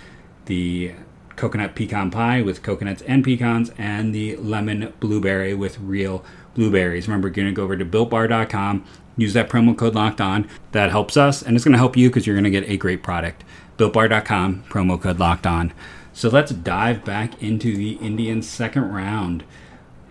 the 0.46 0.92
coconut 1.36 1.74
pecan 1.74 2.10
pie 2.10 2.40
with 2.40 2.62
coconuts 2.62 3.02
and 3.02 3.22
pecans, 3.22 3.72
and 3.76 4.14
the 4.14 4.36
lemon 4.36 4.92
blueberry 5.00 5.52
with 5.52 5.78
real 5.80 6.24
blueberries. 6.54 7.08
Remember, 7.08 7.28
you're 7.28 7.34
going 7.34 7.48
to 7.48 7.52
go 7.52 7.64
over 7.64 7.76
to 7.76 7.84
builtbar.com, 7.84 8.86
use 9.20 9.34
that 9.34 9.48
promo 9.48 9.76
code 9.76 9.94
locked 9.94 10.20
on. 10.20 10.48
That 10.72 10.90
helps 10.90 11.16
us, 11.16 11.42
and 11.42 11.56
it's 11.56 11.64
going 11.64 11.72
to 11.72 11.78
help 11.78 11.96
you 11.96 12.08
because 12.08 12.26
you're 12.26 12.36
going 12.36 12.44
to 12.44 12.50
get 12.50 12.68
a 12.68 12.76
great 12.76 13.02
product. 13.02 13.44
Builtbar.com, 13.78 14.64
promo 14.68 15.00
code 15.00 15.18
locked 15.18 15.46
on. 15.46 15.72
So 16.12 16.28
let's 16.28 16.52
dive 16.52 17.04
back 17.04 17.40
into 17.42 17.76
the 17.76 17.92
Indians' 17.94 18.48
second 18.48 18.92
round. 18.92 19.44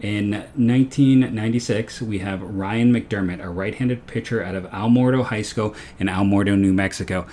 In 0.01 0.31
1996, 0.31 2.01
we 2.01 2.19
have 2.19 2.41
Ryan 2.41 2.93
McDermott, 2.93 3.43
a 3.43 3.49
right 3.49 3.75
handed 3.75 4.07
pitcher 4.07 4.41
out 4.41 4.55
of 4.55 4.63
Alamogordo 4.65 5.25
High 5.25 5.41
School 5.41 5.75
in 5.99 6.07
Alamogordo, 6.07 6.57
New 6.57 6.71
Mexico 6.71 7.27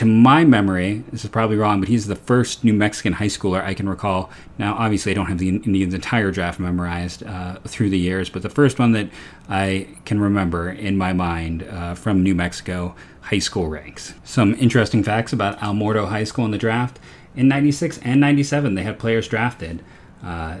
to 0.00 0.06
my 0.06 0.46
memory, 0.46 1.04
this 1.12 1.24
is 1.24 1.30
probably 1.30 1.58
wrong, 1.58 1.78
but 1.78 1.90
he's 1.90 2.06
the 2.06 2.16
first 2.16 2.64
New 2.64 2.72
Mexican 2.72 3.12
high 3.12 3.26
schooler 3.26 3.62
I 3.62 3.74
can 3.74 3.86
recall. 3.86 4.30
Now, 4.56 4.72
obviously, 4.72 5.12
I 5.12 5.14
don't 5.14 5.26
have 5.26 5.36
the 5.36 5.50
Indians' 5.50 5.92
entire 5.92 6.30
draft 6.30 6.58
memorized 6.58 7.22
uh, 7.22 7.56
through 7.66 7.90
the 7.90 7.98
years, 7.98 8.30
but 8.30 8.40
the 8.40 8.48
first 8.48 8.78
one 8.78 8.92
that 8.92 9.10
I 9.46 9.88
can 10.06 10.18
remember 10.18 10.70
in 10.70 10.96
my 10.96 11.12
mind 11.12 11.64
uh, 11.64 11.94
from 11.94 12.22
New 12.22 12.34
Mexico 12.34 12.94
high 13.20 13.40
school 13.40 13.68
ranks. 13.68 14.14
Some 14.24 14.54
interesting 14.54 15.04
facts 15.04 15.34
about 15.34 15.58
Alamogordo 15.58 16.08
High 16.08 16.24
School 16.24 16.46
in 16.46 16.50
the 16.50 16.56
draft. 16.56 16.98
In 17.36 17.46
96 17.48 17.98
and 17.98 18.22
97, 18.22 18.76
they 18.76 18.84
had 18.84 18.98
players 18.98 19.28
drafted. 19.28 19.84
Uh, 20.24 20.60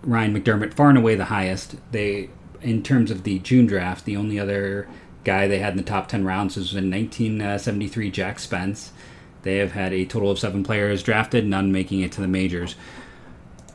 Ryan 0.00 0.34
McDermott, 0.34 0.72
far 0.72 0.88
and 0.88 0.96
away 0.96 1.16
the 1.16 1.26
highest. 1.26 1.76
They 1.92 2.30
in 2.62 2.82
terms 2.82 3.10
of 3.10 3.24
the 3.24 3.40
June 3.40 3.66
draft, 3.66 4.06
the 4.06 4.16
only 4.16 4.40
other 4.40 4.88
guy 5.28 5.46
they 5.46 5.58
had 5.58 5.74
in 5.74 5.76
the 5.76 5.82
top 5.82 6.08
10 6.08 6.24
rounds 6.24 6.56
was 6.56 6.72
in 6.72 6.90
1973 6.90 8.10
Jack 8.10 8.38
Spence. 8.38 8.92
They 9.42 9.58
have 9.58 9.72
had 9.72 9.92
a 9.92 10.06
total 10.06 10.30
of 10.30 10.38
seven 10.38 10.64
players 10.64 11.02
drafted, 11.02 11.46
none 11.46 11.70
making 11.70 12.00
it 12.00 12.12
to 12.12 12.22
the 12.22 12.26
majors. 12.26 12.76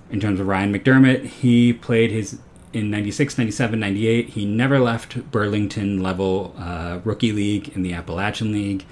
In 0.09 0.19
terms 0.19 0.39
of 0.39 0.47
Ryan 0.47 0.73
McDermott, 0.73 1.25
he 1.25 1.71
played 1.71 2.09
his 2.09 2.39
in 2.73 2.89
96, 2.89 3.37
97, 3.37 3.79
98. 3.79 4.29
He 4.29 4.45
never 4.47 4.79
left 4.79 5.29
Burlington 5.31 6.01
level 6.01 6.55
uh, 6.57 6.99
rookie 7.03 7.31
league 7.31 7.69
in 7.75 7.83
the 7.83 7.93
Appalachian 7.93 8.51
League. 8.51 8.83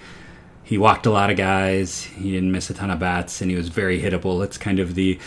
He 0.64 0.78
walked 0.78 1.08
a 1.08 1.12
lot 1.12 1.32
of 1.32 1.38
guys. 1.38 2.04
He 2.04 2.32
didn't 2.32 2.52
miss 2.52 2.70
a 2.70 2.76
ton 2.76 2.92
of 2.92 3.00
bats, 3.00 3.42
and 3.42 3.50
he 3.50 3.58
was 3.58 3.70
very 3.70 4.00
hittable. 4.00 4.44
It's 4.46 4.60
kind 4.60 4.78
of 4.78 4.94
the 4.94 5.20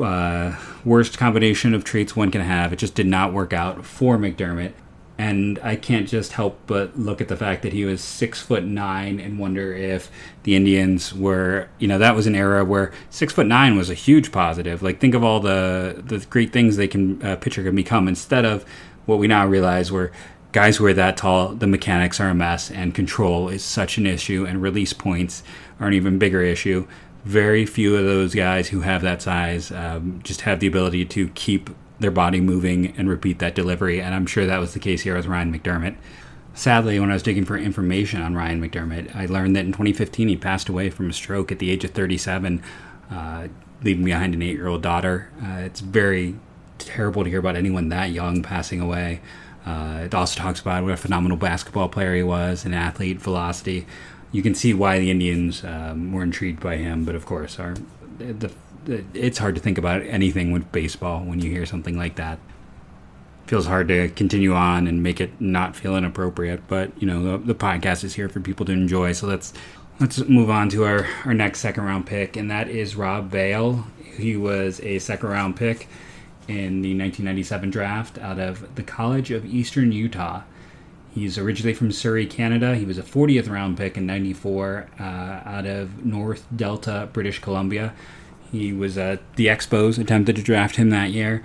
uh, 0.00 0.56
worst 0.84 1.18
combination 1.18 1.72
of 1.72 1.84
traits 1.84 2.16
one 2.16 2.32
can 2.32 2.40
have. 2.40 2.72
It 2.72 2.80
just 2.80 2.96
did 2.96 3.06
not 3.06 3.32
work 3.32 3.52
out 3.52 3.84
for 3.84 4.18
McDermott 4.18 4.72
and 5.16 5.60
I 5.62 5.76
can't 5.76 6.08
just 6.08 6.32
help 6.32 6.58
but 6.66 6.98
look 6.98 7.20
at 7.20 7.28
the 7.28 7.36
fact 7.36 7.62
that 7.62 7.72
he 7.72 7.84
was 7.84 8.02
six 8.02 8.40
foot 8.42 8.64
nine 8.64 9.20
and 9.20 9.38
wonder 9.38 9.72
if 9.72 10.10
the 10.42 10.56
Indians 10.56 11.14
were, 11.14 11.68
you 11.78 11.86
know, 11.86 11.98
that 11.98 12.16
was 12.16 12.26
an 12.26 12.34
era 12.34 12.64
where 12.64 12.92
six 13.10 13.32
foot 13.32 13.46
nine 13.46 13.76
was 13.76 13.90
a 13.90 13.94
huge 13.94 14.32
positive. 14.32 14.82
Like, 14.82 15.00
think 15.00 15.14
of 15.14 15.22
all 15.22 15.40
the 15.40 16.02
the 16.04 16.18
great 16.30 16.52
things 16.52 16.76
they 16.76 16.88
can 16.88 17.22
uh, 17.22 17.36
pitcher 17.36 17.62
can 17.62 17.76
become 17.76 18.08
instead 18.08 18.44
of 18.44 18.64
what 19.06 19.18
we 19.18 19.28
now 19.28 19.46
realize 19.46 19.92
where 19.92 20.10
guys 20.50 20.76
who 20.76 20.86
are 20.86 20.94
that 20.94 21.16
tall, 21.16 21.48
the 21.48 21.66
mechanics 21.66 22.18
are 22.20 22.30
a 22.30 22.34
mess, 22.34 22.70
and 22.70 22.94
control 22.94 23.48
is 23.48 23.62
such 23.62 23.98
an 23.98 24.06
issue, 24.06 24.44
and 24.46 24.62
release 24.62 24.92
points 24.92 25.42
are 25.78 25.88
an 25.88 25.94
even 25.94 26.18
bigger 26.18 26.42
issue. 26.42 26.86
Very 27.24 27.66
few 27.66 27.96
of 27.96 28.04
those 28.04 28.34
guys 28.34 28.68
who 28.68 28.80
have 28.80 29.02
that 29.02 29.22
size 29.22 29.70
um, 29.70 30.20
just 30.24 30.42
have 30.42 30.60
the 30.60 30.66
ability 30.66 31.04
to 31.06 31.28
keep 31.30 31.70
their 32.00 32.10
body 32.10 32.40
moving 32.40 32.94
and 32.96 33.08
repeat 33.08 33.38
that 33.38 33.54
delivery. 33.54 34.00
And 34.00 34.14
I'm 34.14 34.26
sure 34.26 34.46
that 34.46 34.58
was 34.58 34.74
the 34.74 34.80
case 34.80 35.02
here 35.02 35.16
with 35.16 35.26
Ryan 35.26 35.56
McDermott. 35.56 35.96
Sadly, 36.54 37.00
when 37.00 37.10
I 37.10 37.14
was 37.14 37.22
digging 37.22 37.44
for 37.44 37.56
information 37.56 38.22
on 38.22 38.34
Ryan 38.34 38.60
McDermott, 38.60 39.14
I 39.14 39.26
learned 39.26 39.56
that 39.56 39.64
in 39.64 39.72
2015 39.72 40.28
he 40.28 40.36
passed 40.36 40.68
away 40.68 40.88
from 40.88 41.10
a 41.10 41.12
stroke 41.12 41.50
at 41.50 41.58
the 41.58 41.70
age 41.70 41.84
of 41.84 41.90
37, 41.90 42.62
uh, 43.10 43.48
leaving 43.82 44.04
behind 44.04 44.34
an 44.34 44.42
eight 44.42 44.56
year 44.56 44.68
old 44.68 44.82
daughter. 44.82 45.30
Uh, 45.42 45.58
it's 45.58 45.80
very 45.80 46.36
terrible 46.78 47.24
to 47.24 47.30
hear 47.30 47.40
about 47.40 47.56
anyone 47.56 47.88
that 47.88 48.10
young 48.10 48.42
passing 48.42 48.80
away. 48.80 49.20
Uh, 49.66 50.02
it 50.04 50.14
also 50.14 50.40
talks 50.40 50.60
about 50.60 50.84
what 50.84 50.92
a 50.92 50.96
phenomenal 50.96 51.36
basketball 51.36 51.88
player 51.88 52.14
he 52.14 52.22
was, 52.22 52.64
an 52.64 52.74
athlete, 52.74 53.20
velocity. 53.20 53.86
You 54.30 54.42
can 54.42 54.54
see 54.54 54.74
why 54.74 54.98
the 54.98 55.10
Indians 55.10 55.64
um, 55.64 56.12
were 56.12 56.22
intrigued 56.22 56.60
by 56.60 56.76
him, 56.76 57.04
but 57.04 57.14
of 57.14 57.24
course, 57.24 57.58
our 57.58 57.74
the 58.18 58.52
it's 58.86 59.38
hard 59.38 59.54
to 59.54 59.60
think 59.60 59.78
about 59.78 60.02
anything 60.02 60.52
with 60.52 60.70
baseball 60.72 61.20
when 61.20 61.40
you 61.40 61.50
hear 61.50 61.66
something 61.66 61.96
like 61.96 62.16
that. 62.16 62.38
Feels 63.46 63.66
hard 63.66 63.88
to 63.88 64.08
continue 64.10 64.54
on 64.54 64.86
and 64.86 65.02
make 65.02 65.20
it 65.20 65.38
not 65.40 65.76
feel 65.76 65.96
inappropriate, 65.96 66.66
but 66.66 66.90
you 67.00 67.06
know 67.06 67.22
the, 67.22 67.46
the 67.46 67.54
podcast 67.54 68.04
is 68.04 68.14
here 68.14 68.28
for 68.28 68.40
people 68.40 68.64
to 68.66 68.72
enjoy. 68.72 69.12
So 69.12 69.26
let's 69.26 69.52
let's 70.00 70.18
move 70.20 70.50
on 70.50 70.68
to 70.70 70.84
our, 70.84 71.06
our 71.24 71.34
next 71.34 71.60
second 71.60 71.84
round 71.84 72.06
pick, 72.06 72.36
and 72.36 72.50
that 72.50 72.68
is 72.68 72.96
Rob 72.96 73.30
Vale. 73.30 73.86
He 74.16 74.36
was 74.36 74.80
a 74.80 74.98
second 74.98 75.28
round 75.28 75.56
pick 75.56 75.88
in 76.48 76.82
the 76.82 76.90
1997 76.90 77.70
draft 77.70 78.18
out 78.18 78.38
of 78.38 78.74
the 78.74 78.82
College 78.82 79.30
of 79.30 79.44
Eastern 79.46 79.92
Utah. 79.92 80.42
He's 81.14 81.38
originally 81.38 81.74
from 81.74 81.92
Surrey, 81.92 82.26
Canada. 82.26 82.74
He 82.74 82.84
was 82.84 82.98
a 82.98 83.02
40th 83.02 83.48
round 83.48 83.76
pick 83.76 83.96
in 83.96 84.04
94 84.04 84.88
uh, 84.98 85.02
out 85.02 85.64
of 85.64 86.04
North 86.04 86.44
Delta, 86.54 87.08
British 87.12 87.38
Columbia. 87.38 87.94
He 88.54 88.72
was 88.72 88.96
at 88.96 89.20
the 89.34 89.48
Expos, 89.48 89.98
attempted 89.98 90.36
to 90.36 90.42
draft 90.42 90.76
him 90.76 90.90
that 90.90 91.10
year. 91.10 91.42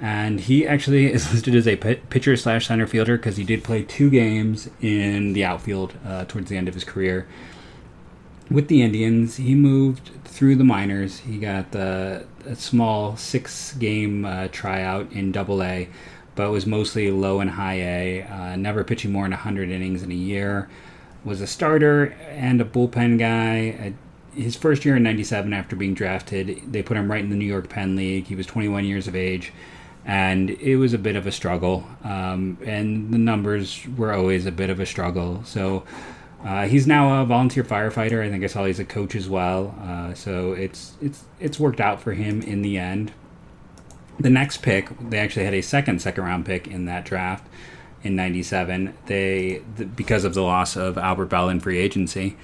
And 0.00 0.38
he 0.38 0.64
actually 0.64 1.12
is 1.12 1.32
listed 1.32 1.56
as 1.56 1.66
a 1.66 1.74
pitcher 1.74 2.36
slash 2.36 2.68
center 2.68 2.86
fielder 2.86 3.16
because 3.16 3.36
he 3.36 3.42
did 3.42 3.64
play 3.64 3.82
two 3.82 4.10
games 4.10 4.70
in 4.80 5.32
the 5.32 5.44
outfield 5.44 5.94
uh, 6.06 6.24
towards 6.26 6.48
the 6.50 6.56
end 6.56 6.68
of 6.68 6.74
his 6.74 6.84
career. 6.84 7.26
With 8.48 8.68
the 8.68 8.82
Indians, 8.82 9.36
he 9.36 9.56
moved 9.56 10.10
through 10.24 10.54
the 10.54 10.64
minors. 10.64 11.18
He 11.18 11.38
got 11.38 11.72
the, 11.72 12.26
a 12.46 12.54
small 12.54 13.16
six 13.16 13.72
game 13.72 14.24
uh, 14.24 14.46
tryout 14.52 15.10
in 15.10 15.32
Double 15.32 15.64
A, 15.64 15.88
but 16.36 16.52
was 16.52 16.64
mostly 16.64 17.10
low 17.10 17.40
and 17.40 17.50
high 17.50 17.80
A, 17.80 18.22
uh, 18.22 18.56
never 18.56 18.84
pitching 18.84 19.10
more 19.10 19.24
than 19.24 19.32
100 19.32 19.68
innings 19.68 20.04
in 20.04 20.12
a 20.12 20.14
year. 20.14 20.68
Was 21.24 21.40
a 21.40 21.46
starter 21.48 22.16
and 22.28 22.60
a 22.60 22.64
bullpen 22.64 23.18
guy 23.18 23.94
his 24.34 24.56
first 24.56 24.84
year 24.84 24.96
in 24.96 25.02
97 25.02 25.52
after 25.52 25.76
being 25.76 25.94
drafted 25.94 26.60
they 26.70 26.82
put 26.82 26.96
him 26.96 27.10
right 27.10 27.22
in 27.22 27.30
the 27.30 27.36
new 27.36 27.46
york 27.46 27.68
penn 27.68 27.96
league. 27.96 28.26
He 28.26 28.34
was 28.34 28.46
21 28.46 28.84
years 28.84 29.08
of 29.08 29.16
age 29.16 29.52
and 30.04 30.50
it 30.50 30.76
was 30.76 30.92
a 30.92 30.98
bit 30.98 31.16
of 31.16 31.26
a 31.26 31.32
struggle 31.32 31.86
um, 32.04 32.58
and 32.64 33.12
the 33.12 33.18
numbers 33.18 33.86
were 33.96 34.12
always 34.12 34.46
a 34.46 34.52
bit 34.52 34.70
of 34.70 34.80
a 34.80 34.86
struggle. 34.86 35.42
So 35.44 35.84
uh, 36.44 36.66
he's 36.66 36.86
now 36.86 37.22
a 37.22 37.24
volunteer 37.24 37.62
firefighter. 37.62 38.24
I 38.24 38.28
think 38.28 38.42
i 38.42 38.48
saw 38.48 38.64
he's 38.64 38.80
a 38.80 38.84
coach 38.84 39.14
as 39.14 39.28
well. 39.28 39.76
Uh, 39.80 40.14
so 40.14 40.52
it's 40.52 40.94
it's 41.00 41.24
it's 41.38 41.60
worked 41.60 41.80
out 41.80 42.00
for 42.00 42.12
him 42.12 42.42
in 42.42 42.62
the 42.62 42.78
end. 42.78 43.12
The 44.18 44.30
next 44.30 44.58
pick 44.58 44.88
they 45.08 45.18
actually 45.18 45.44
had 45.44 45.54
a 45.54 45.62
second 45.62 46.02
second 46.02 46.24
round 46.24 46.44
pick 46.44 46.66
in 46.66 46.86
that 46.86 47.04
draft 47.04 47.46
in 48.02 48.16
97 48.16 48.94
they 49.06 49.62
the, 49.76 49.84
because 49.84 50.24
of 50.24 50.34
the 50.34 50.42
loss 50.42 50.76
of 50.76 50.98
albert 50.98 51.26
belle 51.26 51.48
in 51.48 51.60
free 51.60 51.78
agency 51.78 52.36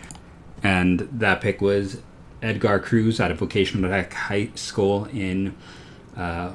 and 0.62 1.00
that 1.12 1.40
pick 1.40 1.60
was 1.60 2.00
Edgar 2.42 2.78
Cruz 2.78 3.20
out 3.20 3.30
of 3.30 3.38
Vocational 3.38 3.90
Tech 3.90 4.12
High 4.12 4.50
School 4.54 5.06
in 5.06 5.54
uh, 6.16 6.52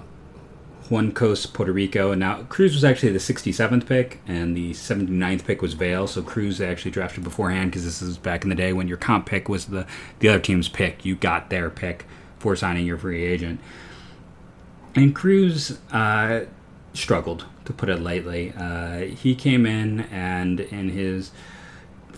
Puerto 0.89 1.71
Rico. 1.71 2.11
And 2.11 2.19
now 2.19 2.43
Cruz 2.43 2.73
was 2.73 2.83
actually 2.83 3.11
the 3.11 3.19
67th 3.19 3.85
pick, 3.85 4.19
and 4.27 4.55
the 4.55 4.71
79th 4.71 5.45
pick 5.45 5.61
was 5.61 5.73
Vale. 5.73 6.07
So 6.07 6.21
Cruz 6.21 6.61
actually 6.61 6.91
drafted 6.91 7.23
beforehand 7.23 7.71
because 7.71 7.85
this 7.85 8.01
is 8.01 8.17
back 8.17 8.43
in 8.43 8.49
the 8.49 8.55
day 8.55 8.73
when 8.73 8.87
your 8.87 8.97
comp 8.97 9.25
pick 9.25 9.49
was 9.49 9.65
the 9.65 9.87
the 10.19 10.29
other 10.29 10.39
team's 10.39 10.69
pick. 10.69 11.05
You 11.05 11.15
got 11.15 11.49
their 11.49 11.69
pick 11.69 12.05
for 12.39 12.55
signing 12.55 12.85
your 12.85 12.97
free 12.97 13.23
agent. 13.23 13.59
And 14.95 15.15
Cruz 15.15 15.79
uh, 15.91 16.41
struggled, 16.93 17.45
to 17.65 17.73
put 17.73 17.89
it 17.89 17.99
lightly. 17.99 18.53
Uh, 18.55 18.99
he 18.99 19.33
came 19.33 19.65
in 19.65 20.01
and 20.01 20.59
in 20.59 20.89
his 20.89 21.31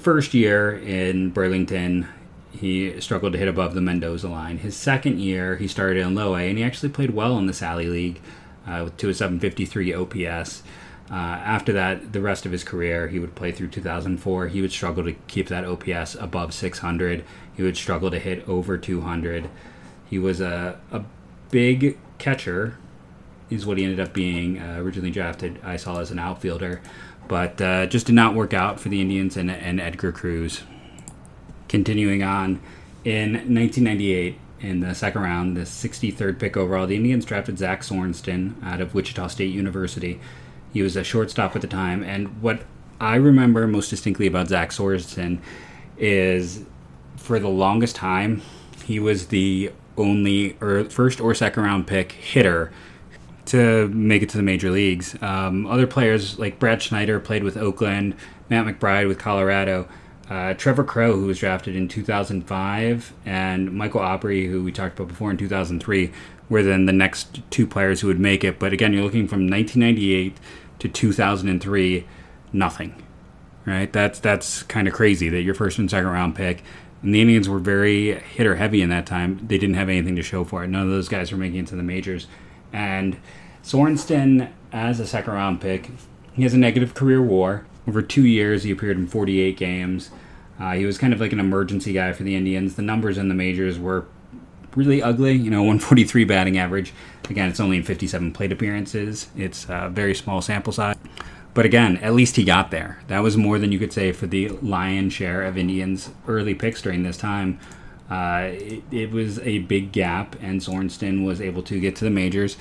first 0.06 0.36
year 0.36 0.78
in 0.78 1.32
Burlington, 1.32 2.08
he 2.52 3.02
struggled 3.02 3.34
to 3.34 3.40
hit 3.40 3.48
above 3.48 3.74
the 3.74 3.82
Mendoza 3.82 4.30
line. 4.30 4.60
His 4.60 4.78
second 4.78 5.20
year, 5.20 5.56
he 5.56 5.68
started 5.68 5.98
in 5.98 6.14
low 6.14 6.36
A, 6.36 6.48
and 6.48 6.60
he 6.60 6.64
actually 6.64 6.90
played 6.90 7.10
well 7.10 7.40
in 7.40 7.48
the 7.48 7.54
Sally 7.54 7.88
League 7.88 8.22
uh, 8.68 8.90
to 8.98 9.10
a 9.10 9.16
753 9.16 9.96
OPS. 9.96 10.62
Uh, 11.10 11.16
after 11.16 11.74
that, 11.74 12.14
the 12.14 12.22
rest 12.22 12.46
of 12.46 12.52
his 12.52 12.64
career, 12.64 13.08
he 13.08 13.18
would 13.18 13.34
play 13.34 13.52
through 13.52 13.70
2004. 13.70 14.50
He 14.50 14.62
would 14.62 14.72
struggle 14.72 15.04
to 15.06 15.14
keep 15.28 15.48
that 15.48 15.66
OPS 15.66 16.14
above 16.14 16.54
600. 16.54 17.24
He 17.58 17.64
would 17.64 17.76
struggle 17.76 18.12
to 18.12 18.20
hit 18.20 18.48
over 18.48 18.78
200. 18.78 19.50
He 20.08 20.20
was 20.20 20.40
a, 20.40 20.80
a 20.92 21.04
big 21.50 21.98
catcher, 22.20 22.78
is 23.50 23.66
what 23.66 23.80
he 23.80 23.84
ended 23.84 24.00
up 24.00 24.14
being. 24.14 24.60
Uh, 24.60 24.76
originally 24.78 25.10
drafted, 25.10 25.60
I 25.64 25.78
saw 25.78 26.00
as 26.00 26.12
an 26.12 26.20
outfielder 26.20 26.84
but 27.28 27.62
uh, 27.62 27.86
just 27.86 28.06
did 28.06 28.16
not 28.16 28.36
work 28.36 28.54
out 28.54 28.80
for 28.80 28.90
the 28.90 29.02
Indians 29.02 29.38
and, 29.38 29.50
and 29.50 29.80
Edgar 29.80 30.12
Cruz. 30.12 30.64
Continuing 31.68 32.24
on, 32.24 32.62
in 33.04 33.34
1998, 33.34 34.40
in 34.62 34.80
the 34.80 34.96
second 34.96 35.22
round, 35.22 35.58
the 35.58 35.62
63rd 35.62 36.40
pick 36.40 36.58
overall, 36.58 36.88
the 36.88 36.96
Indians 36.96 37.26
drafted 37.26 37.58
Zach 37.58 37.82
Sorensen 37.82 38.62
out 38.64 38.82
of 38.82 38.94
Wichita 38.94 39.28
State 39.28 39.54
University. 39.54 40.20
He 40.74 40.82
was 40.82 40.96
a 40.96 41.04
shortstop 41.04 41.56
at 41.56 41.62
the 41.62 41.68
time, 41.68 42.04
and 42.04 42.42
what 42.42 42.64
I 43.00 43.16
remember 43.16 43.68
most 43.68 43.90
distinctly 43.90 44.28
about 44.28 44.48
Zach 44.48 44.70
Sorensen 44.70 45.40
is 45.98 46.64
for 47.18 47.40
the 47.40 47.50
longest 47.50 47.96
time, 47.96 48.42
he 48.86 49.00
was 49.00 49.28
the 49.28 49.72
only 49.98 50.58
or 50.62 50.84
first 50.86 51.20
or 51.20 51.34
second 51.34 51.64
round 51.64 51.88
pick 51.88 52.12
hitter 52.14 52.72
to 53.46 53.88
make 53.90 54.22
it 54.22 54.30
to 54.30 54.38
the 54.38 54.44
major 54.44 54.72
leagues. 54.72 55.16
Um, 55.22 55.68
other 55.68 55.88
players 55.88 56.40
like 56.40 56.60
Brad 56.60 56.82
Schneider 56.82 57.20
played 57.20 57.44
with 57.44 57.58
Oakland, 57.58 58.16
Matt 58.50 58.66
McBride 58.66 59.08
with 59.08 59.20
Colorado, 59.20 59.88
uh, 60.30 60.54
Trevor 60.56 60.84
Crowe, 60.84 61.14
who 61.14 61.28
was 61.28 61.40
drafted 61.40 61.76
in 61.76 61.88
2005, 61.88 63.14
and 63.26 63.72
Michael 63.72 64.02
Aubrey, 64.02 64.48
who 64.48 64.64
we 64.64 64.72
talked 64.72 64.98
about 64.98 65.08
before 65.08 65.30
in 65.30 65.38
2003, 65.38 66.12
were 66.50 66.64
then 66.64 66.86
the 66.86 66.94
next 66.94 67.42
two 67.52 67.68
players 67.68 68.02
who 68.02 68.08
would 68.08 68.20
make 68.20 68.44
it. 68.44 68.60
But 68.60 68.74
again, 68.74 68.94
you're 68.94 69.04
looking 69.04 69.28
from 69.28 69.48
1998 69.50 70.38
to 70.80 70.88
2003, 70.90 72.06
nothing. 72.54 73.02
Right? 73.66 73.92
That's 73.92 74.20
that's 74.20 74.62
kind 74.64 74.88
of 74.88 74.94
crazy 74.94 75.28
that 75.30 75.42
your 75.42 75.56
first 75.56 75.80
and 75.80 75.90
second 75.90 76.10
round 76.10 76.36
pick. 76.36 76.64
And 77.02 77.14
the 77.14 77.22
Indians 77.22 77.50
were 77.50 77.60
very 77.60 78.20
hitter 78.20 78.56
heavy 78.56 78.82
in 78.82 78.90
that 78.90 79.08
time. 79.08 79.40
They 79.48 79.58
didn't 79.58 79.76
have 79.76 79.90
anything 79.90 80.16
to 80.16 80.24
show 80.24 80.44
for 80.44 80.64
it. 80.64 80.68
None 80.68 80.84
of 80.84 80.90
those 80.90 81.10
guys 81.10 81.32
were 81.32 81.38
making 81.38 81.62
it 81.62 81.68
to 81.68 81.76
the 81.76 81.84
majors. 81.84 82.28
And 82.76 83.16
Sorensen, 83.64 84.52
as 84.74 85.00
a 85.00 85.08
second 85.08 85.34
round 85.34 85.62
pick, 85.62 85.90
he 86.34 86.44
has 86.44 86.54
a 86.54 86.58
negative 86.58 86.94
career 86.94 87.22
war. 87.22 87.66
Over 87.88 88.02
two 88.02 88.26
years, 88.26 88.64
he 88.64 88.72
appeared 88.72 88.98
in 88.98 89.08
48 89.08 89.56
games. 89.56 90.12
Uh, 90.60 90.74
he 90.74 90.86
was 90.86 90.98
kind 90.98 91.14
of 91.14 91.22
like 91.22 91.32
an 91.32 91.40
emergency 91.40 91.94
guy 91.94 92.12
for 92.12 92.24
the 92.24 92.36
Indians. 92.36 92.76
The 92.76 92.82
numbers 92.82 93.18
in 93.18 93.30
the 93.30 93.34
majors 93.34 93.80
were 93.80 94.06
really 94.76 95.02
ugly. 95.02 95.32
You 95.32 95.50
know, 95.50 95.62
143 95.64 96.26
batting 96.26 96.58
average. 96.58 96.94
Again, 97.30 97.48
it's 97.48 97.62
only 97.62 97.78
in 97.78 97.84
57 97.84 98.34
plate 98.34 98.52
appearances. 98.52 99.30
It's 99.38 99.66
a 99.70 99.90
very 99.90 100.14
small 100.14 100.42
sample 100.42 100.74
size. 100.74 100.98
But 101.54 101.66
again, 101.66 101.96
at 101.98 102.14
least 102.14 102.36
he 102.36 102.44
got 102.44 102.72
there. 102.72 103.00
That 103.08 103.20
was 103.20 103.38
more 103.38 103.58
than 103.58 103.72
you 103.72 103.80
could 103.80 103.94
say 103.94 104.12
for 104.12 104.28
the 104.28 104.50
lion's 104.50 105.14
share 105.14 105.44
of 105.44 105.58
Indians' 105.58 106.10
early 106.28 106.54
picks 106.54 106.82
during 106.82 107.04
this 107.04 107.16
time. 107.16 107.58
Uh, 108.10 108.50
it, 108.52 108.84
it, 108.92 109.12
was 109.12 109.40
a 109.40 109.60
big 109.60 109.92
gap, 109.92 110.36
and 110.42 110.62
Sorensen 110.62 111.26
was 111.26 111.42
able 111.42 111.64
to 111.64 111.80
get 111.80 111.96
to 111.98 112.04
the 112.04 112.12
majors 112.12 112.56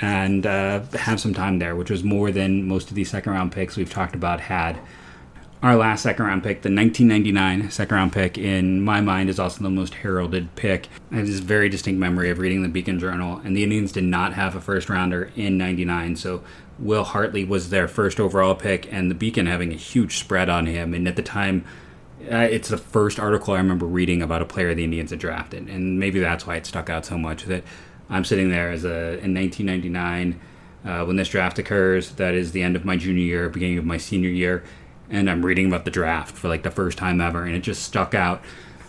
and 0.00 0.46
uh, 0.46 0.80
have 0.94 1.20
some 1.20 1.34
time 1.34 1.58
there, 1.58 1.76
which 1.76 1.90
was 1.90 2.02
more 2.02 2.30
than 2.30 2.66
most 2.66 2.88
of 2.88 2.94
these 2.94 3.10
second 3.10 3.32
round 3.32 3.52
picks 3.52 3.76
we've 3.76 3.90
talked 3.90 4.14
about 4.14 4.40
had. 4.40 4.78
Our 5.62 5.76
last 5.76 6.02
second 6.02 6.26
round 6.26 6.42
pick, 6.42 6.62
the 6.62 6.70
1999 6.70 7.70
second 7.70 7.94
round 7.94 8.12
pick, 8.12 8.38
in 8.38 8.82
my 8.82 9.00
mind, 9.00 9.30
is 9.30 9.40
also 9.40 9.62
the 9.62 9.70
most 9.70 9.94
heralded 9.94 10.54
pick. 10.54 10.88
I 11.10 11.16
have 11.16 11.26
this 11.26 11.40
very 11.40 11.68
distinct 11.68 11.98
memory 11.98 12.30
of 12.30 12.38
reading 12.38 12.62
the 12.62 12.68
Beacon 12.68 12.98
Journal, 12.98 13.40
and 13.42 13.56
the 13.56 13.62
Indians 13.62 13.92
did 13.92 14.04
not 14.04 14.34
have 14.34 14.54
a 14.54 14.60
first 14.60 14.88
rounder 14.88 15.30
in 15.34 15.56
99, 15.56 16.16
so 16.16 16.42
Will 16.78 17.04
Hartley 17.04 17.44
was 17.44 17.70
their 17.70 17.88
first 17.88 18.20
overall 18.20 18.54
pick, 18.54 18.92
and 18.92 19.10
the 19.10 19.14
Beacon 19.14 19.46
having 19.46 19.72
a 19.72 19.76
huge 19.76 20.18
spread 20.18 20.50
on 20.50 20.66
him. 20.66 20.92
And 20.92 21.08
at 21.08 21.16
the 21.16 21.22
time, 21.22 21.64
uh, 22.22 22.48
it's 22.50 22.68
the 22.68 22.78
first 22.78 23.18
article 23.20 23.54
I 23.54 23.58
remember 23.58 23.86
reading 23.86 24.22
about 24.22 24.42
a 24.42 24.46
player 24.46 24.74
the 24.74 24.84
Indians 24.84 25.10
had 25.10 25.18
drafted, 25.18 25.68
and 25.68 25.98
maybe 25.98 26.18
that's 26.18 26.46
why 26.46 26.56
it 26.56 26.66
stuck 26.66 26.88
out 26.88 27.04
so 27.04 27.18
much. 27.18 27.44
That 27.44 27.62
I'm 28.08 28.24
sitting 28.24 28.50
there 28.50 28.70
as 28.70 28.84
a 28.84 29.18
in 29.18 29.34
1999 29.34 30.40
uh, 30.84 31.04
when 31.04 31.16
this 31.16 31.28
draft 31.28 31.58
occurs. 31.58 32.12
That 32.12 32.34
is 32.34 32.52
the 32.52 32.62
end 32.62 32.74
of 32.74 32.84
my 32.84 32.96
junior 32.96 33.22
year, 33.22 33.48
beginning 33.48 33.78
of 33.78 33.84
my 33.84 33.98
senior 33.98 34.30
year, 34.30 34.64
and 35.10 35.30
I'm 35.30 35.44
reading 35.44 35.66
about 35.66 35.84
the 35.84 35.90
draft 35.90 36.34
for 36.36 36.48
like 36.48 36.62
the 36.62 36.70
first 36.70 36.98
time 36.98 37.20
ever, 37.20 37.44
and 37.44 37.54
it 37.54 37.60
just 37.60 37.82
stuck 37.82 38.14
out. 38.14 38.42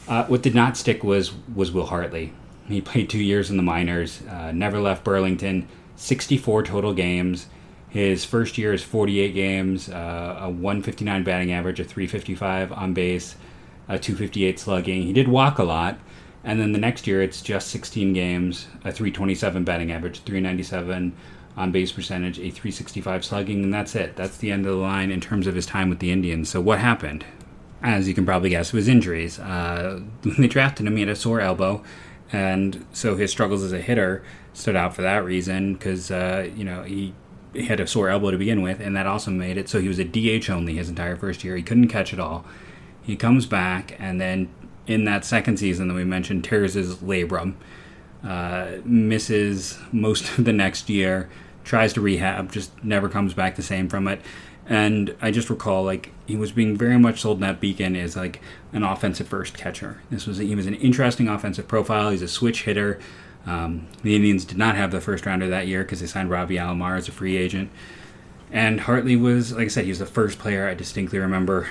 Uh, 0.07 0.25
what 0.25 0.41
did 0.41 0.55
not 0.55 0.77
stick 0.77 1.03
was 1.03 1.33
was 1.53 1.71
Will 1.71 1.87
Hartley. 1.87 2.33
He 2.67 2.81
played 2.81 3.09
two 3.09 3.23
years 3.23 3.49
in 3.49 3.57
the 3.57 3.63
minors, 3.63 4.21
uh, 4.27 4.51
never 4.51 4.79
left 4.79 5.03
Burlington, 5.03 5.67
64 5.95 6.63
total 6.63 6.93
games. 6.93 7.47
His 7.97 8.23
first 8.23 8.59
year 8.59 8.73
is 8.73 8.83
48 8.83 9.33
games, 9.33 9.89
uh, 9.89 10.37
a 10.41 10.49
159 10.51 11.23
batting 11.23 11.51
average, 11.51 11.79
a 11.79 11.83
355 11.83 12.71
on 12.71 12.93
base, 12.93 13.35
a 13.87 13.97
258 13.97 14.59
slugging. 14.59 15.01
He 15.01 15.13
did 15.13 15.27
walk 15.27 15.57
a 15.57 15.63
lot, 15.63 15.97
and 16.43 16.59
then 16.59 16.73
the 16.73 16.77
next 16.77 17.07
year 17.07 17.23
it's 17.23 17.41
just 17.41 17.69
16 17.69 18.13
games, 18.13 18.67
a 18.85 18.91
327 18.91 19.63
batting 19.63 19.91
average, 19.91 20.19
397 20.19 21.11
on 21.55 21.71
base 21.71 21.91
percentage, 21.91 22.37
a 22.37 22.51
365 22.51 23.25
slugging, 23.25 23.63
and 23.63 23.73
that's 23.73 23.95
it. 23.95 24.15
That's 24.15 24.37
the 24.37 24.51
end 24.51 24.67
of 24.67 24.73
the 24.73 24.77
line 24.77 25.09
in 25.09 25.19
terms 25.19 25.47
of 25.47 25.55
his 25.55 25.65
time 25.65 25.89
with 25.89 25.97
the 25.97 26.11
Indians. 26.11 26.49
So 26.49 26.61
what 26.61 26.77
happened? 26.77 27.25
As 27.81 28.07
you 28.07 28.13
can 28.13 28.27
probably 28.27 28.51
guess, 28.51 28.73
was 28.73 28.87
injuries. 28.87 29.39
Uh, 29.39 30.01
when 30.21 30.35
they 30.37 30.47
drafted 30.47 30.85
him, 30.85 30.97
he 30.97 31.01
had 31.01 31.09
a 31.09 31.15
sore 31.15 31.41
elbow, 31.41 31.81
and 32.31 32.85
so 32.93 33.15
his 33.15 33.31
struggles 33.31 33.63
as 33.63 33.73
a 33.73 33.81
hitter 33.81 34.23
stood 34.53 34.75
out 34.75 34.95
for 34.95 35.01
that 35.01 35.25
reason 35.25 35.73
because 35.73 36.11
uh, 36.11 36.47
you 36.55 36.63
know 36.63 36.83
he 36.83 37.15
had 37.65 37.79
a 37.79 37.87
sore 37.87 38.09
elbow 38.09 38.31
to 38.31 38.37
begin 38.37 38.61
with, 38.61 38.79
and 38.79 38.95
that 38.95 39.07
also 39.07 39.31
made 39.31 39.57
it 39.57 39.69
so 39.69 39.79
he 39.79 39.87
was 39.87 39.99
a 39.99 40.03
DH 40.03 40.49
only 40.49 40.75
his 40.75 40.89
entire 40.89 41.15
first 41.15 41.43
year. 41.43 41.55
He 41.55 41.63
couldn't 41.63 41.87
catch 41.87 42.13
it 42.13 42.19
all. 42.19 42.45
He 43.01 43.15
comes 43.15 43.45
back, 43.45 43.95
and 43.99 44.19
then 44.19 44.49
in 44.85 45.05
that 45.05 45.25
second 45.25 45.57
season 45.57 45.87
that 45.87 45.93
we 45.93 46.03
mentioned, 46.03 46.43
tears 46.43 46.73
his 46.73 46.95
labrum, 46.97 47.55
uh, 48.23 48.77
misses 48.83 49.79
most 49.91 50.37
of 50.37 50.45
the 50.45 50.53
next 50.53 50.89
year, 50.89 51.29
tries 51.63 51.93
to 51.93 52.01
rehab, 52.01 52.51
just 52.51 52.71
never 52.83 53.09
comes 53.09 53.33
back 53.33 53.55
the 53.55 53.63
same 53.63 53.89
from 53.89 54.07
it. 54.07 54.21
And 54.69 55.15
I 55.21 55.31
just 55.31 55.49
recall, 55.49 55.83
like, 55.83 56.11
he 56.25 56.35
was 56.35 56.51
being 56.51 56.75
very 56.75 56.99
much 56.99 57.21
sold 57.21 57.37
in 57.37 57.41
that 57.41 57.61
beacon 57.61 57.95
as 57.95 58.17
like 58.17 58.41
an 58.73 58.83
offensive 58.83 59.27
first 59.27 59.57
catcher. 59.57 60.01
This 60.09 60.27
was 60.27 60.39
he 60.39 60.55
was 60.55 60.65
an 60.65 60.75
interesting 60.75 61.29
offensive 61.29 61.67
profile. 61.67 62.09
He's 62.09 62.21
a 62.21 62.27
switch 62.27 62.63
hitter. 62.63 62.99
Um, 63.47 63.87
the 64.03 64.15
Indians 64.15 64.43
did 64.43 64.57
not 64.57 64.75
have 64.75 64.91
the 64.91 64.99
first 64.99 65.25
rounder 65.25 65.47
that 65.47 65.67
year 65.67 65.83
because 65.83 66.01
they 66.01 66.07
signed 66.07 66.29
Robbie 66.29 66.57
Alomar 66.57 66.97
as 66.97 67.07
a 67.07 67.11
free 67.11 67.37
agent. 67.37 67.71
And 68.51 68.81
Hartley 68.81 69.15
was, 69.15 69.53
like 69.53 69.65
I 69.65 69.67
said, 69.67 69.85
he 69.85 69.89
was 69.89 69.99
the 69.99 70.05
first 70.05 70.37
player 70.37 70.67
I 70.67 70.73
distinctly 70.73 71.17
remember 71.17 71.67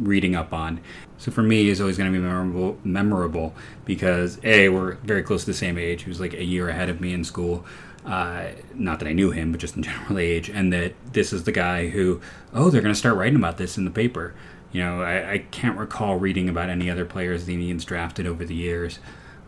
reading 0.00 0.34
up 0.34 0.52
on. 0.52 0.80
So 1.18 1.30
for 1.30 1.42
me, 1.42 1.64
he's 1.64 1.80
always 1.80 1.96
going 1.96 2.12
to 2.12 2.18
be 2.18 2.22
memorable, 2.24 2.78
memorable 2.82 3.54
because 3.84 4.38
a 4.42 4.68
we're 4.68 4.94
very 4.96 5.22
close 5.22 5.42
to 5.42 5.50
the 5.50 5.54
same 5.54 5.78
age. 5.78 6.02
He 6.02 6.08
was 6.10 6.20
like 6.20 6.34
a 6.34 6.44
year 6.44 6.68
ahead 6.68 6.88
of 6.88 7.00
me 7.00 7.12
in 7.12 7.24
school. 7.24 7.64
Uh, 8.04 8.48
not 8.74 8.98
that 8.98 9.08
I 9.08 9.12
knew 9.12 9.30
him, 9.30 9.52
but 9.52 9.60
just 9.60 9.76
in 9.76 9.82
general 9.82 10.18
age, 10.18 10.48
and 10.48 10.72
that 10.72 10.94
this 11.12 11.32
is 11.32 11.44
the 11.44 11.52
guy 11.52 11.88
who, 11.90 12.20
oh, 12.54 12.70
they're 12.70 12.80
going 12.80 12.94
to 12.94 12.98
start 12.98 13.16
writing 13.16 13.36
about 13.36 13.58
this 13.58 13.76
in 13.76 13.84
the 13.84 13.90
paper. 13.90 14.34
You 14.72 14.82
know, 14.82 15.02
I, 15.02 15.32
I 15.32 15.38
can't 15.50 15.78
recall 15.78 16.16
reading 16.16 16.48
about 16.48 16.70
any 16.70 16.88
other 16.88 17.04
players 17.04 17.44
the 17.44 17.54
Indians 17.54 17.84
drafted 17.84 18.26
over 18.26 18.44
the 18.44 18.54
years 18.54 19.00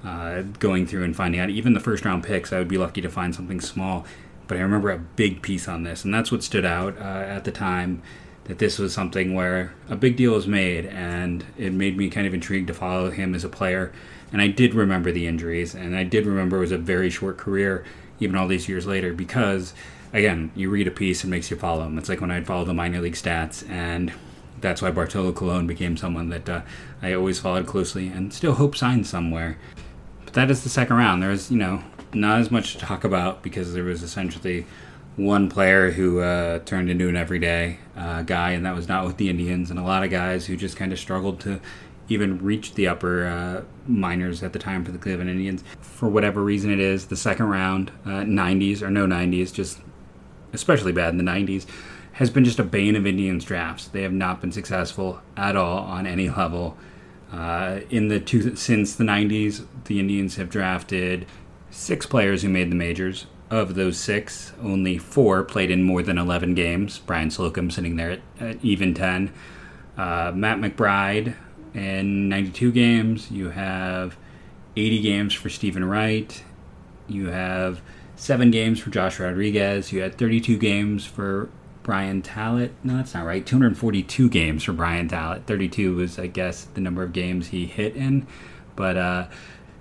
uh, 0.04 0.42
going 0.58 0.86
through 0.86 1.04
and 1.04 1.14
finding 1.14 1.40
out. 1.40 1.50
Even 1.50 1.74
the 1.74 1.80
first 1.80 2.04
round 2.04 2.24
picks, 2.24 2.52
I 2.52 2.58
would 2.58 2.68
be 2.68 2.78
lucky 2.78 3.00
to 3.00 3.08
find 3.08 3.34
something 3.34 3.60
small. 3.60 4.04
But 4.48 4.58
I 4.58 4.60
remember 4.60 4.90
a 4.90 4.98
big 4.98 5.40
piece 5.40 5.68
on 5.68 5.84
this, 5.84 6.04
and 6.04 6.12
that's 6.12 6.32
what 6.32 6.42
stood 6.42 6.64
out 6.64 6.98
uh, 6.98 7.24
at 7.26 7.44
the 7.44 7.52
time. 7.52 8.02
That 8.44 8.58
this 8.58 8.76
was 8.76 8.92
something 8.92 9.34
where 9.34 9.72
a 9.88 9.94
big 9.94 10.16
deal 10.16 10.32
was 10.32 10.48
made, 10.48 10.86
and 10.86 11.44
it 11.56 11.72
made 11.72 11.96
me 11.96 12.10
kind 12.10 12.26
of 12.26 12.34
intrigued 12.34 12.66
to 12.66 12.74
follow 12.74 13.10
him 13.10 13.36
as 13.36 13.44
a 13.44 13.48
player. 13.48 13.92
And 14.32 14.42
I 14.42 14.48
did 14.48 14.74
remember 14.74 15.12
the 15.12 15.28
injuries, 15.28 15.74
and 15.74 15.94
I 15.96 16.02
did 16.02 16.26
remember 16.26 16.56
it 16.56 16.60
was 16.60 16.72
a 16.72 16.78
very 16.78 17.08
short 17.08 17.38
career, 17.38 17.84
even 18.18 18.34
all 18.34 18.48
these 18.48 18.68
years 18.68 18.84
later, 18.84 19.12
because 19.12 19.74
again, 20.12 20.50
you 20.56 20.70
read 20.70 20.88
a 20.88 20.90
piece 20.90 21.22
and 21.22 21.30
makes 21.30 21.50
you 21.50 21.56
follow 21.56 21.84
him. 21.84 21.96
It's 21.98 22.08
like 22.08 22.20
when 22.20 22.30
I'd 22.32 22.46
follow 22.46 22.64
the 22.64 22.74
minor 22.74 23.00
league 23.00 23.14
stats, 23.14 23.68
and 23.70 24.12
that's 24.60 24.82
why 24.82 24.90
Bartolo 24.90 25.32
Colon 25.32 25.66
became 25.66 25.96
someone 25.96 26.28
that 26.30 26.48
uh, 26.48 26.62
I 27.00 27.12
always 27.12 27.38
followed 27.38 27.66
closely 27.66 28.08
and 28.08 28.32
still 28.32 28.54
hope 28.54 28.76
signs 28.76 29.08
somewhere 29.08 29.58
that 30.32 30.50
is 30.50 30.62
the 30.62 30.68
second 30.68 30.96
round. 30.96 31.22
There's, 31.22 31.50
you 31.50 31.58
know, 31.58 31.82
not 32.14 32.40
as 32.40 32.50
much 32.50 32.72
to 32.72 32.78
talk 32.78 33.04
about 33.04 33.42
because 33.42 33.72
there 33.72 33.84
was 33.84 34.02
essentially 34.02 34.66
one 35.16 35.48
player 35.48 35.90
who 35.90 36.20
uh, 36.20 36.60
turned 36.60 36.90
into 36.90 37.08
an 37.08 37.16
everyday 37.16 37.78
uh, 37.96 38.22
guy, 38.22 38.50
and 38.52 38.64
that 38.64 38.74
was 38.74 38.88
not 38.88 39.04
with 39.04 39.18
the 39.18 39.28
Indians, 39.28 39.70
and 39.70 39.78
a 39.78 39.82
lot 39.82 40.02
of 40.02 40.10
guys 40.10 40.46
who 40.46 40.56
just 40.56 40.76
kind 40.76 40.92
of 40.92 40.98
struggled 40.98 41.40
to 41.40 41.60
even 42.08 42.38
reach 42.38 42.74
the 42.74 42.88
upper 42.88 43.26
uh, 43.26 43.62
minors 43.86 44.42
at 44.42 44.52
the 44.52 44.58
time 44.58 44.84
for 44.84 44.92
the 44.92 44.98
Cleveland 44.98 45.30
Indians. 45.30 45.62
For 45.80 46.08
whatever 46.08 46.42
reason 46.42 46.70
it 46.70 46.80
is, 46.80 47.06
the 47.06 47.16
second 47.16 47.46
round, 47.46 47.92
90s 48.04 48.82
uh, 48.82 48.86
or 48.86 48.90
no 48.90 49.06
90s, 49.06 49.52
just 49.52 49.80
especially 50.52 50.92
bad 50.92 51.10
in 51.10 51.18
the 51.18 51.30
90s, 51.30 51.66
has 52.12 52.30
been 52.30 52.44
just 52.44 52.58
a 52.58 52.64
bane 52.64 52.96
of 52.96 53.06
Indians 53.06 53.44
drafts. 53.44 53.88
They 53.88 54.02
have 54.02 54.12
not 54.12 54.40
been 54.40 54.52
successful 54.52 55.20
at 55.36 55.56
all 55.56 55.78
on 55.78 56.06
any 56.06 56.28
level. 56.28 56.76
Uh, 57.32 57.80
in 57.88 58.08
the 58.08 58.20
two, 58.20 58.54
since 58.56 58.94
the 58.94 59.04
90s, 59.04 59.66
the 59.84 59.98
Indians 59.98 60.36
have 60.36 60.50
drafted 60.50 61.26
six 61.70 62.04
players 62.06 62.42
who 62.42 62.48
made 62.48 62.70
the 62.70 62.76
majors. 62.76 63.26
Of 63.50 63.74
those 63.74 63.98
six, 63.98 64.54
only 64.62 64.96
four 64.96 65.42
played 65.42 65.70
in 65.70 65.82
more 65.82 66.02
than 66.02 66.16
11 66.16 66.54
games. 66.54 66.98
Brian 66.98 67.30
Slocum 67.30 67.70
sitting 67.70 67.96
there 67.96 68.12
at, 68.12 68.20
at 68.40 68.64
even 68.64 68.94
10. 68.94 69.30
Uh, 69.98 70.32
Matt 70.34 70.58
McBride 70.58 71.34
in 71.74 72.30
92 72.30 72.72
games. 72.72 73.30
You 73.30 73.50
have 73.50 74.16
80 74.74 75.02
games 75.02 75.34
for 75.34 75.50
Stephen 75.50 75.84
Wright. 75.84 76.42
You 77.08 77.26
have 77.26 77.82
seven 78.16 78.50
games 78.50 78.80
for 78.80 78.88
Josh 78.88 79.20
Rodriguez. 79.20 79.92
You 79.92 80.00
had 80.00 80.16
32 80.16 80.56
games 80.56 81.04
for 81.04 81.50
Brian 81.82 82.22
Tallet. 82.22 82.72
No, 82.84 82.96
that's 82.96 83.14
not 83.14 83.26
right. 83.26 83.44
242 83.44 84.28
games 84.28 84.64
for 84.64 84.72
Brian 84.72 85.08
Tallet. 85.08 85.46
32 85.46 85.96
was, 85.96 86.18
I 86.18 86.26
guess, 86.26 86.64
the 86.74 86.80
number 86.80 87.02
of 87.02 87.12
games 87.12 87.48
he 87.48 87.66
hit 87.66 87.96
in. 87.96 88.26
But 88.76 88.96
uh, 88.96 89.26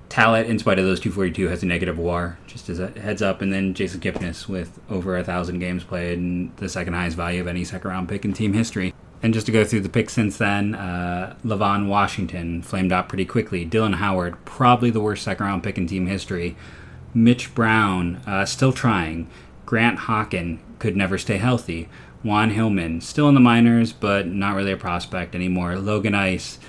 Tallet, 0.09 0.47
in 0.47 0.59
spite 0.59 0.79
of 0.79 0.85
those 0.85 0.99
242, 0.99 1.47
has 1.47 1.63
a 1.63 1.65
negative 1.65 1.97
WAR, 1.97 2.37
just 2.47 2.69
as 2.69 2.79
a 2.79 2.87
heads 2.99 3.21
up. 3.21 3.41
And 3.41 3.53
then 3.53 3.73
Jason 3.73 3.99
Kipnis 3.99 4.47
with 4.47 4.79
over 4.89 5.17
a 5.17 5.23
thousand 5.23 5.59
games 5.59 5.83
played 5.83 6.17
and 6.17 6.55
the 6.57 6.69
second 6.69 6.93
highest 6.93 7.15
value 7.15 7.41
of 7.41 7.47
any 7.47 7.63
second 7.63 7.89
round 7.89 8.09
pick 8.09 8.25
in 8.25 8.33
team 8.33 8.53
history. 8.53 8.93
And 9.23 9.33
just 9.33 9.45
to 9.45 9.51
go 9.51 9.63
through 9.63 9.81
the 9.81 9.89
picks 9.89 10.13
since 10.13 10.37
then, 10.37 10.73
uh, 10.73 11.35
Levon 11.45 11.87
Washington 11.87 12.63
flamed 12.63 12.91
out 12.91 13.07
pretty 13.07 13.25
quickly. 13.25 13.63
Dillon 13.63 13.93
Howard, 13.93 14.43
probably 14.45 14.89
the 14.89 14.99
worst 14.99 15.23
second 15.23 15.45
round 15.45 15.63
pick 15.63 15.77
in 15.77 15.85
team 15.85 16.07
history. 16.07 16.55
Mitch 17.13 17.53
Brown, 17.53 18.15
uh, 18.25 18.45
still 18.45 18.73
trying. 18.73 19.29
Grant 19.71 19.99
Hockin 19.99 20.59
could 20.79 20.97
never 20.97 21.17
stay 21.17 21.37
healthy. 21.37 21.87
Juan 22.25 22.49
Hillman, 22.49 22.99
still 22.99 23.29
in 23.29 23.35
the 23.35 23.39
minors, 23.39 23.93
but 23.93 24.27
not 24.27 24.53
really 24.53 24.73
a 24.73 24.75
prospect 24.75 25.33
anymore. 25.33 25.77
Logan 25.77 26.13
Ice, 26.13 26.59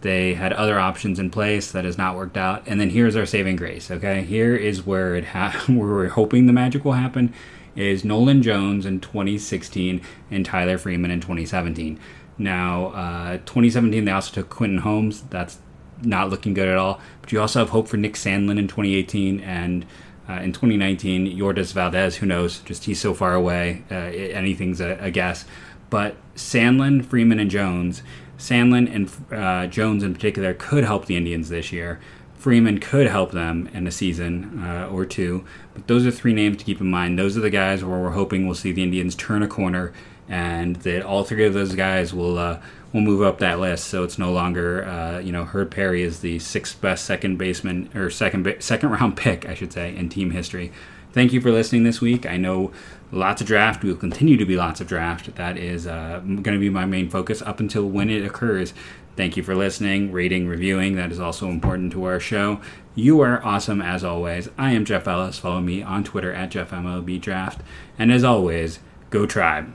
they 0.00 0.32
had 0.32 0.54
other 0.54 0.78
options 0.78 1.18
in 1.18 1.28
place 1.28 1.70
that 1.70 1.84
has 1.84 1.98
not 1.98 2.16
worked 2.16 2.38
out. 2.38 2.62
And 2.66 2.80
then 2.80 2.88
here's 2.88 3.16
our 3.16 3.26
saving 3.26 3.56
grace, 3.56 3.90
okay? 3.90 4.22
Here 4.22 4.56
is 4.56 4.86
where 4.86 5.14
it 5.14 5.26
ha- 5.26 5.62
where 5.68 5.88
we're 5.88 6.08
hoping 6.08 6.46
the 6.46 6.54
magic 6.54 6.86
will 6.86 6.92
happen 6.92 7.34
is 7.76 8.02
Nolan 8.02 8.42
Jones 8.42 8.86
in 8.86 9.00
2016 9.00 10.00
and 10.30 10.46
Tyler 10.46 10.78
Freeman 10.78 11.10
in 11.10 11.20
2017. 11.20 12.00
Now, 12.38 12.86
uh, 12.86 13.32
2017 13.44 14.06
they 14.06 14.10
also 14.10 14.32
took 14.32 14.48
Quentin 14.48 14.78
Holmes. 14.78 15.20
That's 15.28 15.58
not 16.00 16.30
looking 16.30 16.54
good 16.54 16.68
at 16.68 16.78
all. 16.78 16.98
But 17.20 17.30
you 17.30 17.42
also 17.42 17.58
have 17.58 17.68
hope 17.68 17.88
for 17.88 17.98
Nick 17.98 18.14
Sandlin 18.14 18.58
in 18.58 18.68
2018 18.68 19.40
and 19.40 19.84
uh, 20.28 20.34
in 20.34 20.52
2019, 20.52 21.38
Yordys 21.38 21.72
Valdes, 21.72 22.16
who 22.16 22.26
knows? 22.26 22.58
Just 22.60 22.84
he's 22.84 23.00
so 23.00 23.14
far 23.14 23.34
away. 23.34 23.84
Uh, 23.90 23.94
anything's 23.94 24.80
a, 24.80 24.98
a, 25.00 25.10
guess. 25.10 25.46
But 25.88 26.16
Sandlin, 26.36 27.04
Freeman, 27.04 27.38
and 27.38 27.50
Jones, 27.50 28.02
Sandlin 28.36 28.94
and 28.94 29.32
uh, 29.32 29.66
Jones 29.68 30.02
in 30.02 30.12
particular, 30.12 30.52
could 30.52 30.84
help 30.84 31.06
the 31.06 31.16
Indians 31.16 31.48
this 31.48 31.72
year. 31.72 31.98
Freeman 32.34 32.78
could 32.78 33.08
help 33.08 33.32
them 33.32 33.68
in 33.72 33.86
a 33.86 33.90
season 33.90 34.62
uh, 34.62 34.88
or 34.92 35.04
two. 35.04 35.44
But 35.74 35.88
those 35.88 36.06
are 36.06 36.10
three 36.10 36.34
names 36.34 36.58
to 36.58 36.64
keep 36.64 36.80
in 36.80 36.90
mind. 36.90 37.18
Those 37.18 37.36
are 37.36 37.40
the 37.40 37.50
guys 37.50 37.82
where 37.82 37.98
we're 37.98 38.10
hoping 38.10 38.46
we'll 38.46 38.54
see 38.54 38.70
the 38.70 38.82
Indians 38.82 39.14
turn 39.14 39.42
a 39.42 39.48
corner, 39.48 39.92
and 40.28 40.76
that 40.76 41.02
all 41.02 41.24
three 41.24 41.44
of 41.44 41.54
those 41.54 41.74
guys 41.74 42.12
will 42.12 42.38
uh, 42.38 42.60
will 42.92 43.00
move 43.00 43.22
up 43.22 43.38
that 43.38 43.60
list. 43.60 43.84
So 43.84 44.04
it's 44.04 44.18
no 44.18 44.32
longer 44.32 44.84
uh, 44.84 45.18
you 45.18 45.32
know 45.32 45.44
Herb 45.44 45.70
Perry 45.70 46.02
is 46.02 46.20
the 46.20 46.38
sixth 46.38 46.80
best 46.80 47.04
second 47.04 47.38
baseman 47.38 47.90
or 47.94 48.10
second 48.10 48.56
second 48.60 48.90
round 48.90 49.16
pick, 49.18 49.48
I 49.48 49.54
should 49.54 49.72
say, 49.72 49.94
in 49.94 50.08
team 50.08 50.30
history. 50.30 50.72
Thank 51.12 51.32
you 51.32 51.40
for 51.40 51.50
listening 51.50 51.84
this 51.84 52.00
week. 52.00 52.26
I 52.26 52.36
know 52.36 52.70
lots 53.10 53.40
of 53.40 53.46
draft. 53.46 53.82
We 53.82 53.90
will 53.90 53.98
continue 53.98 54.36
to 54.36 54.44
be 54.44 54.56
lots 54.56 54.80
of 54.80 54.86
draft. 54.86 55.34
That 55.36 55.56
is 55.56 55.86
uh, 55.86 56.20
going 56.22 56.44
to 56.44 56.58
be 56.58 56.68
my 56.68 56.84
main 56.84 57.08
focus 57.08 57.40
up 57.42 57.60
until 57.60 57.88
when 57.88 58.10
it 58.10 58.24
occurs. 58.24 58.74
Thank 59.16 59.36
you 59.36 59.42
for 59.42 59.56
listening, 59.56 60.12
rating, 60.12 60.46
reviewing. 60.46 60.94
That 60.94 61.10
is 61.10 61.18
also 61.18 61.48
important 61.48 61.92
to 61.92 62.04
our 62.04 62.20
show. 62.20 62.60
You 62.94 63.20
are 63.20 63.44
awesome 63.44 63.82
as 63.82 64.04
always. 64.04 64.48
I 64.56 64.72
am 64.72 64.84
Jeff 64.84 65.08
Ellis. 65.08 65.38
Follow 65.38 65.60
me 65.60 65.82
on 65.82 66.04
Twitter 66.04 66.32
at 66.32 66.50
JeffMLBDraft. 66.50 67.58
And 67.98 68.12
as 68.12 68.22
always, 68.22 68.78
go 69.10 69.26
Tribe. 69.26 69.72